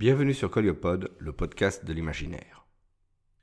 Bienvenue 0.00 0.32
sur 0.32 0.50
Coliopod, 0.50 1.10
le 1.18 1.30
podcast 1.30 1.84
de 1.84 1.92
l'imaginaire. 1.92 2.64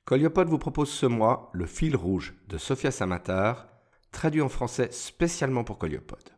Coliopod 0.06 0.48
vous 0.48 0.58
propose 0.58 0.90
ce 0.90 1.06
mois 1.06 1.52
Le 1.54 1.68
fil 1.68 1.96
rouge 1.96 2.34
de 2.48 2.58
Sophia 2.58 2.90
Samatar, 2.90 3.68
traduit 4.12 4.42
en 4.42 4.50
français 4.50 4.90
spécialement 4.92 5.64
pour 5.64 5.78
Coliopod. 5.78 6.32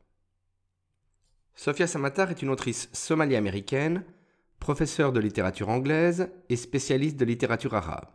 Sophia 1.55 1.87
Samatar 1.87 2.31
est 2.31 2.41
une 2.41 2.49
autrice 2.49 2.89
somalie-américaine, 2.91 4.03
professeure 4.59 5.13
de 5.13 5.21
littérature 5.21 5.69
anglaise 5.69 6.29
et 6.49 6.57
spécialiste 6.57 7.15
de 7.15 7.23
littérature 7.23 7.73
arabe. 7.73 8.09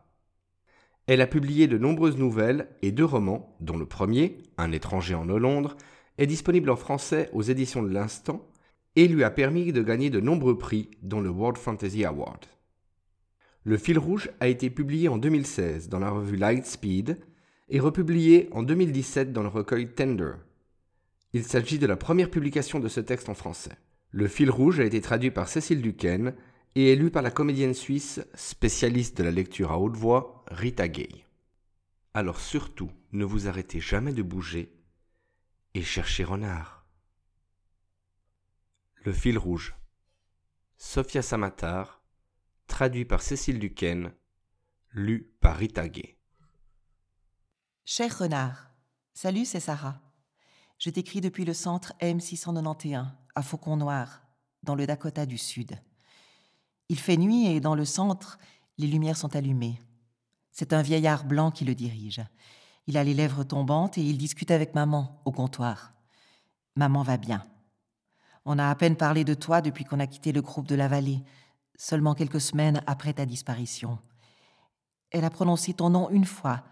Elle 1.06 1.22
a 1.22 1.26
publié 1.26 1.68
de 1.68 1.78
nombreuses 1.78 2.18
nouvelles 2.18 2.68
et 2.82 2.92
deux 2.92 3.06
romans, 3.06 3.56
dont 3.60 3.78
le 3.78 3.86
premier, 3.86 4.42
Un 4.58 4.72
étranger 4.72 5.14
en 5.14 5.24
Londres, 5.24 5.74
est 6.18 6.26
disponible 6.26 6.68
en 6.68 6.76
français 6.76 7.30
aux 7.32 7.40
éditions 7.40 7.82
de 7.82 7.88
l'Instant 7.88 8.46
et 8.96 9.08
lui 9.08 9.24
a 9.24 9.30
permis 9.30 9.72
de 9.72 9.82
gagner 9.82 10.10
de 10.10 10.20
nombreux 10.20 10.58
prix, 10.58 10.90
dont 11.02 11.20
le 11.20 11.30
World 11.30 11.58
Fantasy 11.58 12.04
Award. 12.04 12.46
Le 13.64 13.76
fil 13.76 13.98
rouge 13.98 14.30
a 14.40 14.48
été 14.48 14.70
publié 14.70 15.08
en 15.08 15.16
2016 15.16 15.88
dans 15.88 15.98
la 15.98 16.10
revue 16.10 16.36
Lightspeed 16.36 17.18
et 17.68 17.80
republié 17.80 18.48
en 18.52 18.62
2017 18.62 19.32
dans 19.32 19.42
le 19.42 19.48
recueil 19.48 19.88
Tender. 19.88 20.34
Il 21.32 21.44
s'agit 21.44 21.78
de 21.78 21.86
la 21.86 21.96
première 21.96 22.30
publication 22.30 22.78
de 22.78 22.88
ce 22.88 23.00
texte 23.00 23.28
en 23.28 23.34
français. 23.34 23.76
Le 24.10 24.28
fil 24.28 24.50
rouge 24.50 24.80
a 24.80 24.84
été 24.84 25.00
traduit 25.00 25.30
par 25.30 25.48
Cécile 25.48 25.82
Duquesne 25.82 26.34
et 26.76 26.92
est 26.92 26.96
lu 26.96 27.10
par 27.10 27.22
la 27.22 27.30
comédienne 27.30 27.74
suisse, 27.74 28.20
spécialiste 28.34 29.18
de 29.18 29.24
la 29.24 29.30
lecture 29.30 29.72
à 29.72 29.78
haute 29.78 29.96
voix, 29.96 30.44
Rita 30.48 30.88
Gay. 30.88 31.08
Alors 32.12 32.40
surtout, 32.40 32.90
ne 33.12 33.24
vous 33.24 33.48
arrêtez 33.48 33.80
jamais 33.80 34.12
de 34.12 34.22
bouger 34.22 34.72
et 35.74 35.82
cherchez 35.82 36.22
renard. 36.22 36.83
Le 39.04 39.12
fil 39.12 39.36
rouge. 39.36 39.74
Sophia 40.78 41.20
Samatar, 41.20 42.02
traduit 42.66 43.04
par 43.04 43.20
Cécile 43.20 43.58
Duquesne, 43.58 44.14
lu 44.92 45.30
par 45.42 45.58
Rita 45.58 45.90
Gay. 45.90 46.16
Cher 47.84 48.18
renard, 48.18 48.70
salut, 49.12 49.44
c'est 49.44 49.60
Sarah. 49.60 50.00
Je 50.78 50.88
t'écris 50.88 51.20
depuis 51.20 51.44
le 51.44 51.52
centre 51.52 51.92
M691, 52.00 53.06
à 53.34 53.42
Faucon 53.42 53.76
Noir, 53.76 54.22
dans 54.62 54.74
le 54.74 54.86
Dakota 54.86 55.26
du 55.26 55.36
Sud. 55.36 55.78
Il 56.88 56.98
fait 56.98 57.18
nuit 57.18 57.48
et 57.48 57.60
dans 57.60 57.74
le 57.74 57.84
centre, 57.84 58.38
les 58.78 58.86
lumières 58.86 59.18
sont 59.18 59.36
allumées. 59.36 59.78
C'est 60.50 60.72
un 60.72 60.80
vieillard 60.80 61.26
blanc 61.26 61.50
qui 61.50 61.66
le 61.66 61.74
dirige. 61.74 62.22
Il 62.86 62.96
a 62.96 63.04
les 63.04 63.12
lèvres 63.12 63.44
tombantes 63.44 63.98
et 63.98 64.02
il 64.02 64.16
discute 64.16 64.50
avec 64.50 64.74
maman 64.74 65.20
au 65.26 65.30
comptoir. 65.30 65.92
Maman 66.74 67.02
va 67.02 67.18
bien. 67.18 67.46
On 68.44 68.58
a 68.58 68.68
à 68.68 68.74
peine 68.74 68.96
parlé 68.96 69.24
de 69.24 69.34
toi 69.34 69.60
depuis 69.60 69.84
qu'on 69.84 70.00
a 70.00 70.06
quitté 70.06 70.32
le 70.32 70.42
groupe 70.42 70.66
de 70.66 70.74
la 70.74 70.88
vallée, 70.88 71.22
seulement 71.76 72.14
quelques 72.14 72.40
semaines 72.40 72.82
après 72.86 73.14
ta 73.14 73.26
disparition. 73.26 73.98
Elle 75.10 75.24
a 75.24 75.30
prononcé 75.30 75.74
ton 75.74 75.90
nom 75.90 76.10
une 76.10 76.26
fois, 76.26 76.62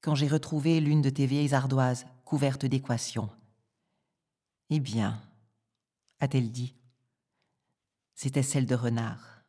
quand 0.00 0.14
j'ai 0.14 0.28
retrouvé 0.28 0.80
l'une 0.80 1.02
de 1.02 1.10
tes 1.10 1.26
vieilles 1.26 1.54
ardoises 1.54 2.06
couvertes 2.24 2.66
d'équations. 2.66 3.30
Eh 4.70 4.80
bien, 4.80 5.20
a-t-elle 6.20 6.50
dit, 6.50 6.74
c'était 8.14 8.42
celle 8.42 8.66
de 8.66 8.74
renard. 8.74 9.44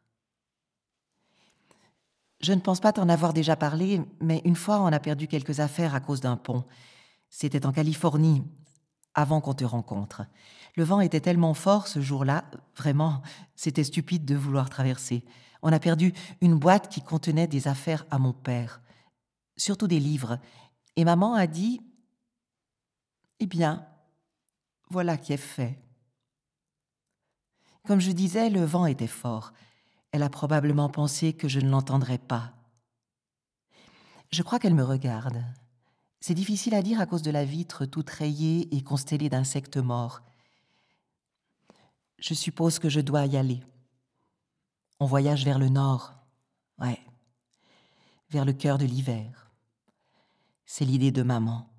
Je 2.41 2.53
ne 2.53 2.61
pense 2.61 2.79
pas 2.79 2.93
t'en 2.93 3.09
avoir 3.09 3.33
déjà 3.33 3.55
parlé, 3.55 4.01
mais 4.21 4.41
une 4.45 4.55
fois 4.55 4.79
on 4.81 4.87
a 4.87 4.99
perdu 4.99 5.27
quelques 5.27 5.59
affaires 5.59 5.93
à 5.93 5.99
cause 5.99 6.21
d'un 6.21 6.37
pont. 6.37 6.63
C'était 7.29 7.65
en 7.65 7.73
Californie, 7.73 8.43
avant 9.13 9.41
qu'on 9.41 9.53
te 9.53 9.65
rencontre. 9.65 10.25
Le 10.75 10.83
vent 10.83 11.01
était 11.01 11.19
tellement 11.19 11.53
fort 11.53 11.87
ce 11.87 12.01
jour-là, 12.01 12.45
vraiment, 12.75 13.21
c'était 13.55 13.83
stupide 13.83 14.25
de 14.25 14.35
vouloir 14.35 14.69
traverser. 14.69 15.23
On 15.61 15.73
a 15.73 15.79
perdu 15.79 16.13
une 16.41 16.57
boîte 16.57 16.89
qui 16.89 17.01
contenait 17.01 17.47
des 17.47 17.67
affaires 17.67 18.05
à 18.11 18.19
mon 18.19 18.33
père, 18.33 18.81
surtout 19.57 19.87
des 19.87 19.99
livres. 19.99 20.39
Et 20.95 21.03
maman 21.03 21.33
a 21.33 21.47
dit 21.47 21.81
Eh 23.39 23.45
bien, 23.45 23.85
voilà 24.89 25.17
qui 25.17 25.33
est 25.33 25.37
fait. 25.37 25.79
Comme 27.85 27.99
je 27.99 28.11
disais, 28.11 28.49
le 28.49 28.63
vent 28.63 28.85
était 28.85 29.07
fort. 29.07 29.53
Elle 30.11 30.23
a 30.23 30.29
probablement 30.29 30.89
pensé 30.89 31.33
que 31.33 31.47
je 31.47 31.59
ne 31.59 31.69
l'entendrais 31.69 32.17
pas. 32.17 32.53
Je 34.31 34.43
crois 34.43 34.59
qu'elle 34.59 34.75
me 34.75 34.83
regarde. 34.83 35.43
C'est 36.21 36.33
difficile 36.33 36.75
à 36.75 36.81
dire 36.81 36.99
à 36.99 37.05
cause 37.05 37.21
de 37.21 37.31
la 37.31 37.45
vitre 37.45 37.85
toute 37.85 38.09
rayée 38.09 38.73
et 38.75 38.83
constellée 38.83 39.29
d'insectes 39.29 39.77
morts. 39.77 40.21
Je 42.17 42.33
suppose 42.33 42.79
que 42.79 42.89
je 42.89 42.99
dois 42.99 43.25
y 43.25 43.37
aller. 43.37 43.61
On 44.99 45.05
voyage 45.05 45.45
vers 45.45 45.59
le 45.59 45.69
nord, 45.69 46.13
ouais, 46.77 46.99
vers 48.29 48.43
le 48.43 48.51
cœur 48.51 48.77
de 48.77 48.85
l'hiver. 48.85 49.49
C'est 50.65 50.83
l'idée 50.83 51.11
de 51.11 51.23
maman. 51.23 51.69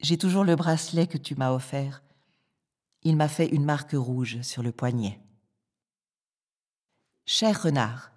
J'ai 0.00 0.16
toujours 0.16 0.44
le 0.44 0.56
bracelet 0.56 1.06
que 1.06 1.18
tu 1.18 1.34
m'as 1.34 1.52
offert. 1.52 2.02
Il 3.02 3.16
m'a 3.16 3.28
fait 3.28 3.48
une 3.48 3.64
marque 3.64 3.92
rouge 3.92 4.40
sur 4.42 4.62
le 4.62 4.72
poignet. 4.72 5.20
Cher 7.26 7.62
renard, 7.62 8.10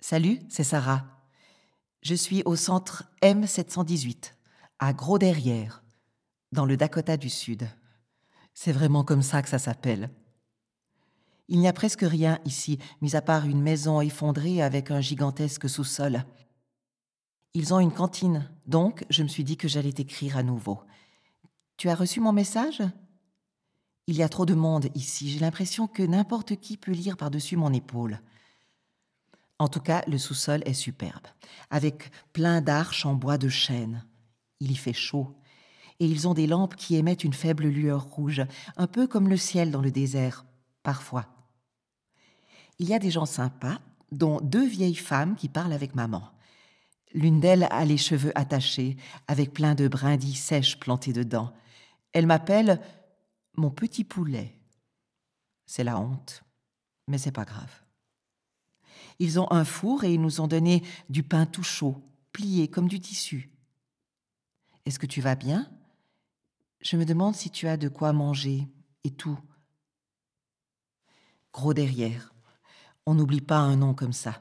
salut, 0.00 0.40
c'est 0.48 0.64
Sarah. 0.64 1.19
Je 2.02 2.14
suis 2.14 2.42
au 2.46 2.56
centre 2.56 3.04
M718, 3.22 4.32
à 4.78 4.94
Gros-Derrière, 4.94 5.84
dans 6.50 6.64
le 6.64 6.78
Dakota 6.78 7.18
du 7.18 7.28
Sud. 7.28 7.68
C'est 8.54 8.72
vraiment 8.72 9.04
comme 9.04 9.20
ça 9.20 9.42
que 9.42 9.50
ça 9.50 9.58
s'appelle. 9.58 10.10
Il 11.48 11.60
n'y 11.60 11.68
a 11.68 11.74
presque 11.74 12.02
rien 12.02 12.38
ici, 12.46 12.78
mis 13.02 13.16
à 13.16 13.22
part 13.22 13.44
une 13.44 13.60
maison 13.60 14.00
effondrée 14.00 14.62
avec 14.62 14.90
un 14.90 15.02
gigantesque 15.02 15.68
sous-sol. 15.68 16.24
Ils 17.52 17.74
ont 17.74 17.80
une 17.80 17.92
cantine, 17.92 18.48
donc 18.66 19.04
je 19.10 19.22
me 19.22 19.28
suis 19.28 19.44
dit 19.44 19.58
que 19.58 19.68
j'allais 19.68 19.92
t'écrire 19.92 20.38
à 20.38 20.42
nouveau. 20.42 20.80
Tu 21.76 21.90
as 21.90 21.94
reçu 21.94 22.20
mon 22.20 22.32
message? 22.32 22.82
Il 24.06 24.16
y 24.16 24.22
a 24.22 24.28
trop 24.30 24.46
de 24.46 24.54
monde 24.54 24.88
ici, 24.94 25.28
j'ai 25.28 25.40
l'impression 25.40 25.86
que 25.86 26.02
n'importe 26.02 26.56
qui 26.56 26.78
peut 26.78 26.92
lire 26.92 27.18
par-dessus 27.18 27.56
mon 27.56 27.74
épaule. 27.74 28.20
En 29.60 29.68
tout 29.68 29.80
cas, 29.80 30.02
le 30.06 30.16
sous-sol 30.16 30.62
est 30.64 30.72
superbe, 30.72 31.26
avec 31.68 32.10
plein 32.32 32.62
d'arches 32.62 33.04
en 33.04 33.14
bois 33.14 33.36
de 33.36 33.50
chêne. 33.50 34.06
Il 34.58 34.72
y 34.72 34.74
fait 34.74 34.94
chaud, 34.94 35.36
et 36.00 36.06
ils 36.06 36.26
ont 36.26 36.32
des 36.32 36.46
lampes 36.46 36.76
qui 36.76 36.96
émettent 36.96 37.24
une 37.24 37.34
faible 37.34 37.66
lueur 37.66 38.04
rouge, 38.04 38.42
un 38.78 38.86
peu 38.86 39.06
comme 39.06 39.28
le 39.28 39.36
ciel 39.36 39.70
dans 39.70 39.82
le 39.82 39.90
désert, 39.90 40.46
parfois. 40.82 41.26
Il 42.78 42.88
y 42.88 42.94
a 42.94 42.98
des 42.98 43.10
gens 43.10 43.26
sympas, 43.26 43.78
dont 44.12 44.40
deux 44.40 44.66
vieilles 44.66 44.94
femmes 44.94 45.36
qui 45.36 45.50
parlent 45.50 45.74
avec 45.74 45.94
maman. 45.94 46.30
L'une 47.12 47.38
d'elles 47.38 47.68
a 47.70 47.84
les 47.84 47.98
cheveux 47.98 48.32
attachés, 48.34 48.96
avec 49.28 49.52
plein 49.52 49.74
de 49.74 49.88
brindilles 49.88 50.36
sèches 50.36 50.80
plantées 50.80 51.12
dedans. 51.12 51.52
Elle 52.14 52.26
m'appelle 52.26 52.80
mon 53.58 53.70
petit 53.70 54.04
poulet. 54.04 54.58
C'est 55.66 55.84
la 55.84 56.00
honte, 56.00 56.44
mais 57.08 57.18
c'est 57.18 57.30
pas 57.30 57.44
grave. 57.44 57.89
Ils 59.20 59.38
ont 59.38 59.52
un 59.52 59.66
four 59.66 60.02
et 60.04 60.14
ils 60.14 60.20
nous 60.20 60.40
ont 60.40 60.48
donné 60.48 60.82
du 61.10 61.22
pain 61.22 61.44
tout 61.44 61.62
chaud, 61.62 62.02
plié 62.32 62.68
comme 62.68 62.88
du 62.88 63.00
tissu. 63.00 63.50
Est-ce 64.86 64.98
que 64.98 65.06
tu 65.06 65.20
vas 65.20 65.34
bien? 65.34 65.70
Je 66.80 66.96
me 66.96 67.04
demande 67.04 67.34
si 67.36 67.50
tu 67.50 67.68
as 67.68 67.76
de 67.76 67.88
quoi 67.88 68.14
manger 68.14 68.66
et 69.04 69.10
tout. 69.10 69.38
Gros 71.52 71.74
derrière. 71.74 72.32
On 73.04 73.14
n'oublie 73.14 73.42
pas 73.42 73.58
un 73.58 73.76
nom 73.76 73.92
comme 73.92 74.14
ça. 74.14 74.40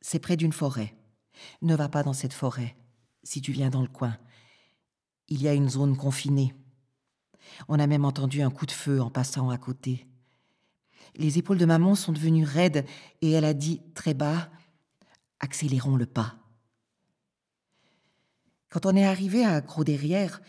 C'est 0.00 0.20
près 0.20 0.36
d'une 0.36 0.52
forêt. 0.52 0.96
Ne 1.60 1.74
va 1.74 1.88
pas 1.88 2.04
dans 2.04 2.12
cette 2.12 2.32
forêt 2.32 2.76
si 3.24 3.40
tu 3.40 3.50
viens 3.50 3.70
dans 3.70 3.82
le 3.82 3.88
coin. 3.88 4.16
Il 5.26 5.42
y 5.42 5.48
a 5.48 5.54
une 5.54 5.68
zone 5.68 5.96
confinée. 5.96 6.54
On 7.66 7.80
a 7.80 7.88
même 7.88 8.04
entendu 8.04 8.40
un 8.42 8.50
coup 8.50 8.66
de 8.66 8.70
feu 8.70 9.02
en 9.02 9.10
passant 9.10 9.50
à 9.50 9.58
côté. 9.58 10.06
Les 11.14 11.38
épaules 11.38 11.58
de 11.58 11.64
maman 11.64 11.94
sont 11.94 12.12
devenues 12.12 12.44
raides 12.44 12.84
et 13.22 13.30
elle 13.30 13.44
a 13.44 13.54
dit 13.54 13.80
très 13.94 14.14
bas 14.14 14.50
Accélérons 15.40 15.96
le 15.96 16.06
pas. 16.06 16.34
Quand 18.70 18.86
on 18.86 18.96
est 18.96 19.04
arrivé 19.04 19.44
à 19.44 19.60
Gros 19.60 19.84
Derrière, 19.84 20.40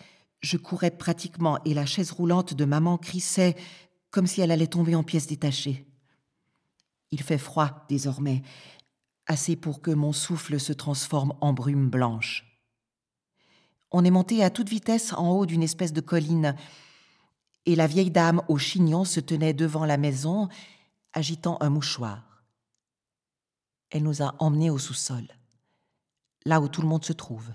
je 0.41 0.57
courais 0.57 0.91
pratiquement 0.91 1.59
et 1.65 1.73
la 1.73 1.85
chaise 1.85 2.11
roulante 2.11 2.53
de 2.53 2.65
maman 2.65 2.97
crissait 2.97 3.55
comme 4.11 4.27
si 4.27 4.41
elle 4.41 4.51
allait 4.51 4.67
tomber 4.67 4.95
en 4.95 5.03
pièces 5.03 5.27
détachées. 5.27 5.85
Il 7.11 7.21
fait 7.21 7.37
froid 7.37 7.85
désormais, 7.89 8.41
assez 9.27 9.55
pour 9.55 9.81
que 9.81 9.91
mon 9.91 10.13
souffle 10.13 10.59
se 10.59 10.73
transforme 10.73 11.33
en 11.41 11.53
brume 11.53 11.89
blanche. 11.89 12.45
On 13.91 14.03
est 14.03 14.11
monté 14.11 14.43
à 14.43 14.49
toute 14.49 14.69
vitesse 14.69 15.13
en 15.13 15.31
haut 15.31 15.45
d'une 15.45 15.63
espèce 15.63 15.93
de 15.93 16.01
colline 16.01 16.55
et 17.67 17.75
la 17.75 17.85
vieille 17.85 18.11
dame 18.11 18.41
au 18.47 18.57
chignon 18.57 19.03
se 19.03 19.19
tenait 19.19 19.53
devant 19.53 19.83
la 19.83 19.97
maison, 19.97 20.47
agitant 21.11 21.57
un 21.59 21.69
mouchoir. 21.69 22.45
Elle 23.89 24.03
nous 24.03 24.23
a 24.23 24.35
emmenés 24.39 24.69
au 24.69 24.77
sous-sol, 24.77 25.27
là 26.45 26.61
où 26.61 26.69
tout 26.69 26.81
le 26.81 26.87
monde 26.87 27.03
se 27.03 27.11
trouve. 27.11 27.49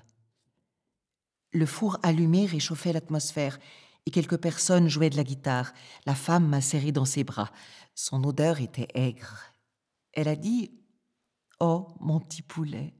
Le 1.52 1.64
four 1.64 1.98
allumé 2.02 2.44
réchauffait 2.44 2.92
l'atmosphère 2.92 3.58
et 4.04 4.10
quelques 4.10 4.36
personnes 4.36 4.86
jouaient 4.86 5.08
de 5.08 5.16
la 5.16 5.24
guitare. 5.24 5.72
La 6.04 6.14
femme 6.14 6.46
m'a 6.46 6.60
serré 6.60 6.92
dans 6.92 7.06
ses 7.06 7.24
bras. 7.24 7.50
Son 7.94 8.22
odeur 8.24 8.60
était 8.60 8.88
aigre. 8.94 9.40
Elle 10.12 10.28
a 10.28 10.36
dit 10.36 10.72
Oh, 11.58 11.88
mon 12.00 12.20
petit 12.20 12.42
poulet. 12.42 12.92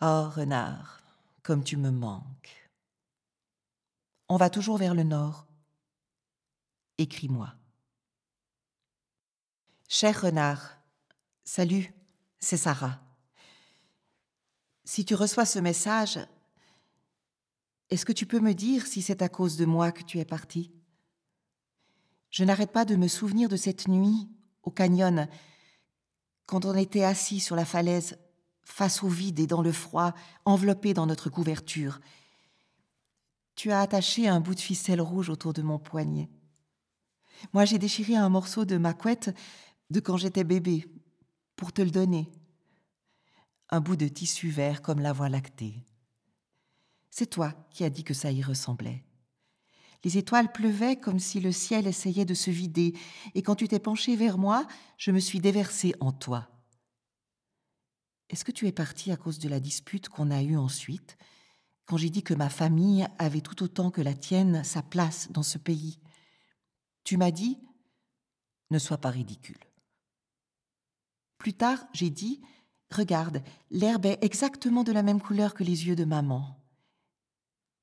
Oh, 0.00 0.28
renard, 0.28 1.02
comme 1.42 1.64
tu 1.64 1.76
me 1.76 1.90
manques. 1.90 2.63
On 4.28 4.36
va 4.36 4.50
toujours 4.50 4.78
vers 4.78 4.94
le 4.94 5.02
nord. 5.02 5.46
Écris-moi. 6.98 7.54
Cher 9.88 10.22
renard, 10.22 10.78
salut, 11.44 11.92
c'est 12.38 12.56
Sarah. 12.56 13.00
Si 14.84 15.04
tu 15.04 15.14
reçois 15.14 15.44
ce 15.44 15.58
message, 15.58 16.18
est-ce 17.90 18.04
que 18.04 18.12
tu 18.12 18.26
peux 18.26 18.40
me 18.40 18.54
dire 18.54 18.86
si 18.86 19.02
c'est 19.02 19.22
à 19.22 19.28
cause 19.28 19.56
de 19.56 19.66
moi 19.66 19.92
que 19.92 20.02
tu 20.02 20.18
es 20.18 20.24
parti? 20.24 20.72
Je 22.30 22.44
n'arrête 22.44 22.72
pas 22.72 22.84
de 22.84 22.96
me 22.96 23.08
souvenir 23.08 23.48
de 23.48 23.56
cette 23.56 23.88
nuit 23.88 24.28
au 24.62 24.70
canyon, 24.70 25.28
quand 26.46 26.64
on 26.64 26.74
était 26.74 27.04
assis 27.04 27.40
sur 27.40 27.56
la 27.56 27.64
falaise, 27.64 28.18
face 28.64 29.02
au 29.02 29.08
vide 29.08 29.38
et 29.38 29.46
dans 29.46 29.62
le 29.62 29.72
froid, 29.72 30.14
enveloppé 30.44 30.94
dans 30.94 31.06
notre 31.06 31.30
couverture. 31.30 32.00
Tu 33.54 33.70
as 33.70 33.80
attaché 33.80 34.28
un 34.28 34.40
bout 34.40 34.54
de 34.54 34.60
ficelle 34.60 35.00
rouge 35.00 35.30
autour 35.30 35.52
de 35.52 35.62
mon 35.62 35.78
poignet. 35.78 36.28
Moi, 37.52 37.64
j'ai 37.64 37.78
déchiré 37.78 38.16
un 38.16 38.28
morceau 38.28 38.64
de 38.64 38.76
ma 38.76 38.94
couette 38.94 39.34
de 39.90 40.00
quand 40.00 40.16
j'étais 40.16 40.44
bébé, 40.44 40.86
pour 41.56 41.72
te 41.72 41.82
le 41.82 41.90
donner 41.90 42.30
un 43.70 43.80
bout 43.80 43.96
de 43.96 44.08
tissu 44.08 44.50
vert 44.50 44.82
comme 44.82 45.00
la 45.00 45.12
voie 45.12 45.28
lactée. 45.28 45.84
C'est 47.10 47.30
toi 47.30 47.52
qui 47.70 47.84
as 47.84 47.90
dit 47.90 48.04
que 48.04 48.14
ça 48.14 48.30
y 48.30 48.42
ressemblait. 48.42 49.04
Les 50.04 50.18
étoiles 50.18 50.52
pleuvaient 50.52 50.96
comme 50.96 51.18
si 51.18 51.40
le 51.40 51.50
ciel 51.50 51.86
essayait 51.86 52.26
de 52.26 52.34
se 52.34 52.50
vider, 52.50 52.94
et 53.34 53.42
quand 53.42 53.56
tu 53.56 53.66
t'es 53.66 53.78
penché 53.78 54.16
vers 54.16 54.36
moi, 54.36 54.66
je 54.98 55.10
me 55.10 55.18
suis 55.18 55.40
déversée 55.40 55.94
en 56.00 56.12
toi. 56.12 56.48
Est-ce 58.28 58.44
que 58.44 58.52
tu 58.52 58.66
es 58.66 58.72
parti 58.72 59.10
à 59.10 59.16
cause 59.16 59.38
de 59.38 59.48
la 59.48 59.60
dispute 59.60 60.08
qu'on 60.08 60.30
a 60.30 60.42
eue 60.42 60.56
ensuite, 60.56 61.16
quand 61.86 61.96
j'ai 61.96 62.10
dit 62.10 62.22
que 62.22 62.34
ma 62.34 62.48
famille 62.48 63.06
avait 63.18 63.40
tout 63.40 63.62
autant 63.62 63.90
que 63.90 64.00
la 64.00 64.14
tienne 64.14 64.64
sa 64.64 64.82
place 64.82 65.30
dans 65.30 65.42
ce 65.42 65.58
pays 65.58 65.98
Tu 67.04 67.16
m'as 67.16 67.30
dit 67.30 67.58
Ne 68.70 68.78
sois 68.78 68.98
pas 68.98 69.10
ridicule. 69.10 69.58
Plus 71.38 71.54
tard, 71.54 71.84
j'ai 71.92 72.10
dit 72.10 72.40
Regarde, 72.90 73.42
l'herbe 73.70 74.06
est 74.06 74.22
exactement 74.22 74.84
de 74.84 74.92
la 74.92 75.02
même 75.02 75.20
couleur 75.20 75.54
que 75.54 75.64
les 75.64 75.86
yeux 75.86 75.96
de 75.96 76.04
maman. 76.04 76.60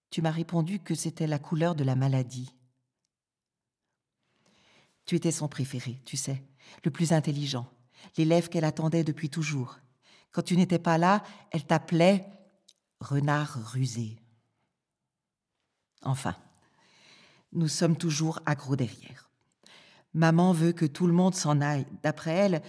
Tu 0.10 0.22
m'as 0.22 0.32
répondu 0.32 0.80
que 0.80 0.96
c'était 0.96 1.28
la 1.28 1.40
couleur 1.40 1.76
de 1.76 1.84
la 1.84 1.96
maladie. 1.96 2.56
Tu 5.06 5.16
étais 5.16 5.32
son 5.32 5.48
préféré, 5.48 6.02
tu 6.06 6.18
sais, 6.18 6.44
le 6.86 6.92
plus 6.92 7.12
intelligent, 7.12 7.68
l'élève 8.18 8.50
qu'elle 8.50 8.64
attendait 8.64 9.04
depuis 9.04 9.30
toujours. 9.30 9.80
Quand 10.32 10.44
tu 10.44 10.56
n'étais 10.56 10.80
pas 10.80 10.98
là, 10.98 11.24
elle 11.52 11.66
t'appelait 11.66 12.26
renard 13.02 13.58
rusé. 13.72 14.18
Enfin, 16.04 16.36
nous 17.52 17.68
sommes 17.68 17.98
toujours 17.98 18.40
accros 18.46 18.76
derrière. 18.76 19.30
Maman 20.14 20.54
veut 20.54 20.72
que 20.72 20.86
tout 20.86 21.08
le 21.08 21.14
monde 21.14 21.36
s'en 21.36 21.62
aille. 21.62 21.86
D'après 22.04 22.32
elle, 22.32 22.62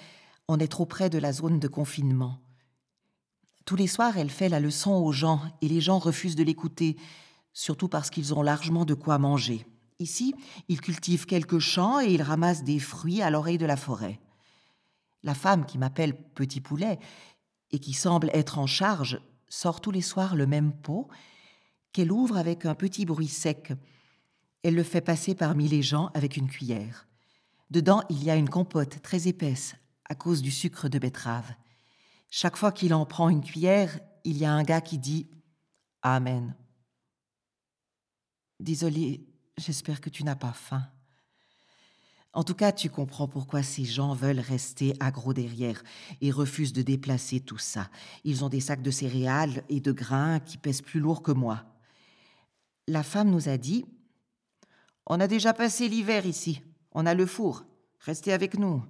on 0.48 0.58
est 0.58 0.70
trop 0.70 0.86
près 0.86 1.10
de 1.10 1.18
la 1.18 1.32
zone 1.32 1.58
de 1.58 1.68
confinement. 1.68 2.38
Tous 3.64 3.76
les 3.76 3.86
soirs, 3.86 4.16
elle 4.16 4.30
fait 4.30 4.48
la 4.48 4.60
leçon 4.60 4.92
aux 4.92 5.12
gens 5.12 5.40
et 5.60 5.68
les 5.68 5.80
gens 5.80 5.98
refusent 5.98 6.36
de 6.36 6.42
l'écouter, 6.42 6.96
surtout 7.52 7.88
parce 7.88 8.10
qu'ils 8.10 8.34
ont 8.34 8.42
largement 8.42 8.84
de 8.84 8.94
quoi 8.94 9.18
manger. 9.18 9.66
Ici, 9.98 10.34
ils 10.68 10.80
cultivent 10.80 11.26
quelques 11.26 11.60
champs 11.60 12.00
et 12.00 12.12
ils 12.12 12.22
ramassent 12.22 12.64
des 12.64 12.80
fruits 12.80 13.22
à 13.22 13.30
l'oreille 13.30 13.58
de 13.58 13.66
la 13.66 13.76
forêt. 13.76 14.18
La 15.22 15.34
femme 15.34 15.64
qui 15.64 15.78
m'appelle 15.78 16.16
Petit 16.16 16.60
Poulet 16.60 16.98
et 17.70 17.78
qui 17.78 17.92
semble 17.92 18.30
être 18.34 18.58
en 18.58 18.66
charge 18.66 19.20
sort 19.52 19.82
tous 19.82 19.90
les 19.90 20.00
soirs 20.00 20.34
le 20.34 20.46
même 20.46 20.72
pot 20.72 21.08
qu'elle 21.92 22.10
ouvre 22.10 22.38
avec 22.38 22.64
un 22.64 22.74
petit 22.74 23.04
bruit 23.04 23.28
sec. 23.28 23.74
Elle 24.62 24.74
le 24.74 24.82
fait 24.82 25.02
passer 25.02 25.34
parmi 25.34 25.68
les 25.68 25.82
gens 25.82 26.10
avec 26.14 26.38
une 26.38 26.48
cuillère. 26.48 27.06
Dedans, 27.70 28.02
il 28.08 28.24
y 28.24 28.30
a 28.30 28.36
une 28.36 28.48
compote 28.48 29.02
très 29.02 29.28
épaisse 29.28 29.74
à 30.08 30.14
cause 30.14 30.40
du 30.40 30.50
sucre 30.50 30.88
de 30.88 30.98
betterave. 30.98 31.54
Chaque 32.30 32.56
fois 32.56 32.72
qu'il 32.72 32.94
en 32.94 33.04
prend 33.04 33.28
une 33.28 33.44
cuillère, 33.44 34.00
il 34.24 34.38
y 34.38 34.46
a 34.46 34.52
un 34.52 34.62
gars 34.62 34.80
qui 34.80 34.96
dit 34.96 35.28
Amen. 36.00 36.54
Désolé, 38.58 39.26
j'espère 39.58 40.00
que 40.00 40.08
tu 40.08 40.24
n'as 40.24 40.36
pas 40.36 40.54
faim. 40.54 40.88
En 42.34 42.44
tout 42.44 42.54
cas, 42.54 42.72
tu 42.72 42.88
comprends 42.88 43.28
pourquoi 43.28 43.62
ces 43.62 43.84
gens 43.84 44.14
veulent 44.14 44.40
rester 44.40 44.94
agro 45.00 45.34
derrière 45.34 45.82
et 46.22 46.30
refusent 46.30 46.72
de 46.72 46.80
déplacer 46.80 47.40
tout 47.40 47.58
ça. 47.58 47.90
Ils 48.24 48.42
ont 48.44 48.48
des 48.48 48.60
sacs 48.60 48.80
de 48.82 48.90
céréales 48.90 49.64
et 49.68 49.80
de 49.80 49.92
grains 49.92 50.40
qui 50.40 50.56
pèsent 50.56 50.80
plus 50.80 51.00
lourd 51.00 51.22
que 51.22 51.32
moi. 51.32 51.64
La 52.88 53.02
femme 53.02 53.30
nous 53.30 53.50
a 53.50 53.58
dit 53.58 53.84
On 55.06 55.20
a 55.20 55.26
déjà 55.26 55.52
passé 55.52 55.88
l'hiver 55.88 56.24
ici. 56.24 56.62
On 56.92 57.04
a 57.04 57.12
le 57.12 57.26
four. 57.26 57.64
Restez 58.00 58.32
avec 58.32 58.58
nous. 58.58 58.82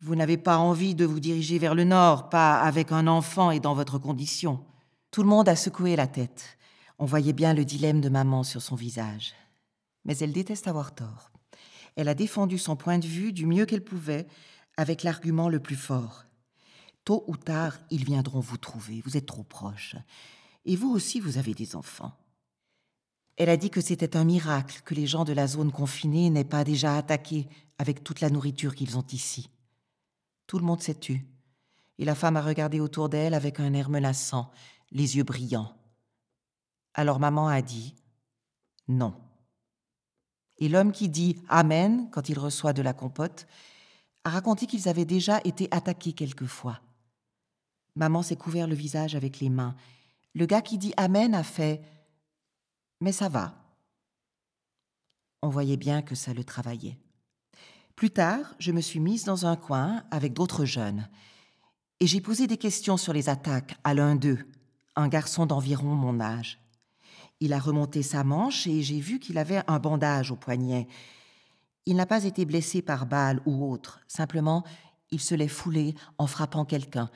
Vous 0.00 0.16
n'avez 0.16 0.36
pas 0.36 0.58
envie 0.58 0.94
de 0.94 1.04
vous 1.04 1.20
diriger 1.20 1.58
vers 1.58 1.74
le 1.74 1.84
nord, 1.84 2.28
pas 2.28 2.60
avec 2.60 2.90
un 2.90 3.06
enfant 3.06 3.50
et 3.50 3.60
dans 3.60 3.74
votre 3.74 3.98
condition. 3.98 4.64
Tout 5.10 5.22
le 5.22 5.28
monde 5.28 5.48
a 5.48 5.56
secoué 5.56 5.94
la 5.94 6.06
tête. 6.06 6.58
On 6.98 7.04
voyait 7.04 7.32
bien 7.32 7.54
le 7.54 7.64
dilemme 7.64 8.00
de 8.00 8.08
maman 8.08 8.42
sur 8.42 8.62
son 8.62 8.74
visage. 8.74 9.34
Mais 10.04 10.16
elle 10.18 10.32
déteste 10.32 10.68
avoir 10.68 10.94
tort. 10.94 11.29
Elle 11.96 12.08
a 12.08 12.14
défendu 12.14 12.58
son 12.58 12.76
point 12.76 12.98
de 12.98 13.06
vue 13.06 13.32
du 13.32 13.46
mieux 13.46 13.66
qu'elle 13.66 13.84
pouvait, 13.84 14.26
avec 14.76 15.02
l'argument 15.02 15.48
le 15.48 15.60
plus 15.60 15.76
fort. 15.76 16.24
Tôt 17.04 17.24
ou 17.26 17.36
tard, 17.36 17.78
ils 17.90 18.04
viendront 18.04 18.40
vous 18.40 18.56
trouver, 18.56 19.02
vous 19.04 19.16
êtes 19.16 19.26
trop 19.26 19.42
proches. 19.42 19.96
Et 20.64 20.76
vous 20.76 20.90
aussi, 20.90 21.20
vous 21.20 21.38
avez 21.38 21.54
des 21.54 21.76
enfants. 21.76 22.12
Elle 23.36 23.48
a 23.48 23.56
dit 23.56 23.70
que 23.70 23.80
c'était 23.80 24.16
un 24.16 24.24
miracle 24.24 24.82
que 24.84 24.94
les 24.94 25.06
gens 25.06 25.24
de 25.24 25.32
la 25.32 25.46
zone 25.46 25.72
confinée 25.72 26.28
n'aient 26.28 26.44
pas 26.44 26.64
déjà 26.64 26.96
attaqué 26.96 27.48
avec 27.78 28.04
toute 28.04 28.20
la 28.20 28.28
nourriture 28.28 28.74
qu'ils 28.74 28.98
ont 28.98 29.06
ici. 29.12 29.48
Tout 30.46 30.58
le 30.58 30.64
monde 30.66 30.82
s'est 30.82 30.98
tu. 30.98 31.26
Et 31.98 32.04
la 32.04 32.14
femme 32.14 32.36
a 32.36 32.42
regardé 32.42 32.80
autour 32.80 33.08
d'elle 33.08 33.34
avec 33.34 33.60
un 33.60 33.72
air 33.72 33.88
menaçant, 33.88 34.50
les 34.90 35.16
yeux 35.16 35.24
brillants. 35.24 35.74
Alors 36.92 37.18
maman 37.18 37.48
a 37.48 37.62
dit 37.62 37.94
non. 38.88 39.14
Et 40.60 40.68
l'homme 40.68 40.92
qui 40.92 41.08
dit 41.08 41.36
Amen 41.48 42.08
quand 42.10 42.28
il 42.28 42.38
reçoit 42.38 42.72
de 42.72 42.82
la 42.82 42.92
compote 42.92 43.46
a 44.24 44.30
raconté 44.30 44.66
qu'ils 44.66 44.88
avaient 44.88 45.04
déjà 45.04 45.40
été 45.44 45.68
attaqués 45.70 46.12
quelquefois. 46.12 46.80
Maman 47.96 48.22
s'est 48.22 48.36
couvert 48.36 48.66
le 48.66 48.74
visage 48.74 49.16
avec 49.16 49.40
les 49.40 49.48
mains. 49.48 49.74
Le 50.34 50.46
gars 50.46 50.62
qui 50.62 50.78
dit 50.78 50.92
Amen 50.96 51.34
a 51.34 51.42
fait 51.42 51.82
Mais 53.00 53.12
ça 53.12 53.28
va. 53.28 53.54
On 55.42 55.48
voyait 55.48 55.78
bien 55.78 56.02
que 56.02 56.14
ça 56.14 56.34
le 56.34 56.44
travaillait. 56.44 56.98
Plus 57.96 58.10
tard, 58.10 58.54
je 58.58 58.72
me 58.72 58.80
suis 58.80 59.00
mise 59.00 59.24
dans 59.24 59.46
un 59.46 59.56
coin 59.56 60.04
avec 60.10 60.32
d'autres 60.32 60.64
jeunes 60.64 61.08
et 62.00 62.06
j'ai 62.06 62.20
posé 62.20 62.46
des 62.46 62.56
questions 62.56 62.96
sur 62.96 63.12
les 63.12 63.28
attaques 63.28 63.76
à 63.84 63.92
l'un 63.92 64.16
d'eux, 64.16 64.38
un 64.96 65.08
garçon 65.08 65.44
d'environ 65.44 65.94
mon 65.94 66.18
âge. 66.20 66.58
Il 67.40 67.52
a 67.52 67.58
remonté 67.58 68.02
sa 68.02 68.22
manche 68.22 68.66
et 68.66 68.82
j'ai 68.82 69.00
vu 69.00 69.18
qu'il 69.18 69.38
avait 69.38 69.62
un 69.66 69.78
bandage 69.78 70.30
au 70.30 70.36
poignet. 70.36 70.86
Il 71.86 71.96
n'a 71.96 72.06
pas 72.06 72.24
été 72.24 72.44
blessé 72.44 72.82
par 72.82 73.06
balle 73.06 73.40
ou 73.46 73.70
autre, 73.70 74.00
simplement 74.06 74.64
il 75.10 75.20
se 75.20 75.34
l'est 75.34 75.48
foulé 75.48 75.94
en 76.18 76.26
frappant 76.26 76.64
quelqu'un 76.64 77.10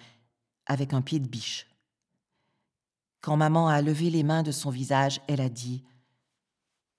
avec 0.66 0.92
un 0.92 1.02
pied 1.02 1.20
de 1.20 1.28
biche. 1.28 1.66
Quand 3.20 3.36
maman 3.36 3.68
a 3.68 3.80
levé 3.82 4.10
les 4.10 4.22
mains 4.22 4.42
de 4.42 4.52
son 4.52 4.70
visage, 4.70 5.20
elle 5.28 5.40
a 5.40 5.48
dit⁇ 5.48 5.84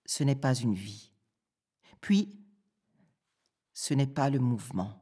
Ce 0.05 0.23
n'est 0.23 0.35
pas 0.35 0.55
une 0.55 0.73
vie⁇ 0.73 1.11
Puis 2.01 2.39
ce 3.73 3.93
n'est 3.93 4.07
pas 4.07 4.29
le 4.29 4.39
mouvement. 4.39 5.01